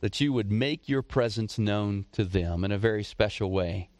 that 0.00 0.20
you 0.20 0.32
would 0.32 0.50
make 0.50 0.88
your 0.88 1.02
presence 1.02 1.58
known 1.58 2.06
to 2.12 2.24
them 2.24 2.64
in 2.64 2.70
a 2.70 2.78
very 2.78 3.02
special 3.02 3.50
way. 3.50 3.90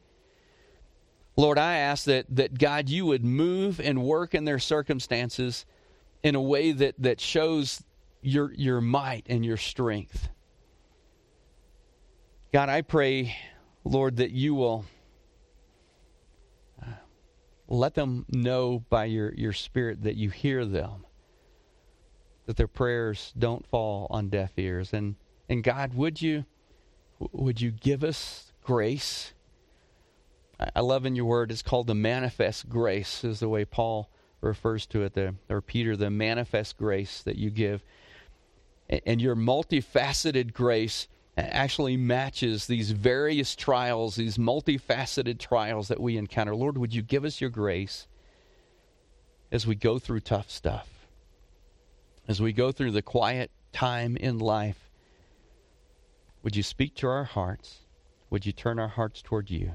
Lord, 1.39 1.57
I 1.57 1.77
ask 1.77 2.07
that, 2.07 2.27
that 2.31 2.59
God, 2.59 2.89
you 2.89 3.07
would 3.07 3.25
move 3.25 3.79
and 3.79 4.03
work 4.03 4.35
in 4.35 4.45
their 4.45 4.59
circumstances 4.59 5.65
in 6.25 6.35
a 6.35 6.41
way 6.41 6.73
that, 6.73 6.97
that 6.99 7.21
shows 7.21 7.81
your, 8.21 8.53
your 8.55 8.81
might 8.81 9.25
and 9.29 9.47
your 9.47 9.57
strength. 9.57 10.31
God, 12.53 12.69
I 12.69 12.83
pray, 12.83 13.37
Lord, 13.85 14.17
that 14.17 14.33
you 14.33 14.57
will 14.57 14.85
uh, 16.83 16.87
let 17.69 17.95
them 17.95 18.27
know 18.29 18.85
by 18.91 19.05
your, 19.05 19.33
your 19.35 19.53
spirit 19.53 20.03
that 20.03 20.17
you 20.17 20.31
hear 20.31 20.65
them, 20.65 21.07
that 22.47 22.57
their 22.57 22.67
prayers 22.67 23.33
don't 23.39 23.65
fall 23.69 24.09
on 24.11 24.29
deaf 24.29 24.51
ears. 24.57 24.93
And, 24.93 25.15
and 25.49 25.63
God, 25.63 25.95
would 25.95 26.21
you, 26.21 26.47
would 27.21 27.61
you 27.61 27.71
give 27.71 28.03
us 28.03 28.53
grace? 28.65 29.35
I 30.75 30.81
love 30.81 31.07
in 31.07 31.15
your 31.15 31.25
word, 31.25 31.53
it's 31.53 31.63
called 31.63 31.87
the 31.87 31.95
manifest 31.95 32.69
grace, 32.69 33.23
is 33.23 33.41
the 33.41 33.49
way 33.49 33.65
Paul 33.65 34.11
refers 34.41 34.87
to 34.87 35.03
it, 35.03 35.17
or 35.49 35.61
Peter, 35.61 35.97
the 35.97 36.11
manifest 36.11 36.77
grace 36.77 37.23
that 37.23 37.37
you 37.37 37.51
give. 37.51 37.85
And 39.07 39.21
your 39.21 39.37
multifaceted 39.37 40.53
grace 40.53 41.07
actually 41.37 41.97
matches 41.97 42.67
these 42.67 42.91
various 42.91 43.55
trials, 43.55 44.17
these 44.17 44.37
multifaceted 44.39 45.39
trials 45.39 45.89
that 45.89 46.01
we 46.01 46.17
encounter. 46.17 46.57
Lord, 46.57 46.77
would 46.77 46.93
you 46.93 47.03
give 47.03 47.25
us 47.25 47.41
your 47.41 47.51
grace 47.51 48.09
as 49.53 49.67
we 49.67 49.77
go 49.77 50.01
through 50.01 50.21
tough 50.21 50.51
stuff, 50.51 50.89
as 52.27 52.43
we 52.43 52.53
go 52.53 52.73
through 52.73 52.91
the 52.91 53.03
quiet 53.03 53.53
time 53.73 54.17
in 54.17 54.39
life? 54.39 54.91
Would 56.43 56.57
you 56.57 56.65
speak 56.65 56.97
to 56.97 57.07
our 57.07 57.25
hearts? 57.25 57.79
Would 58.31 58.45
you 58.45 58.53
turn 58.53 58.81
our 58.81 58.89
hearts 58.89 59.23
toward 59.23 59.51
you? 59.51 59.75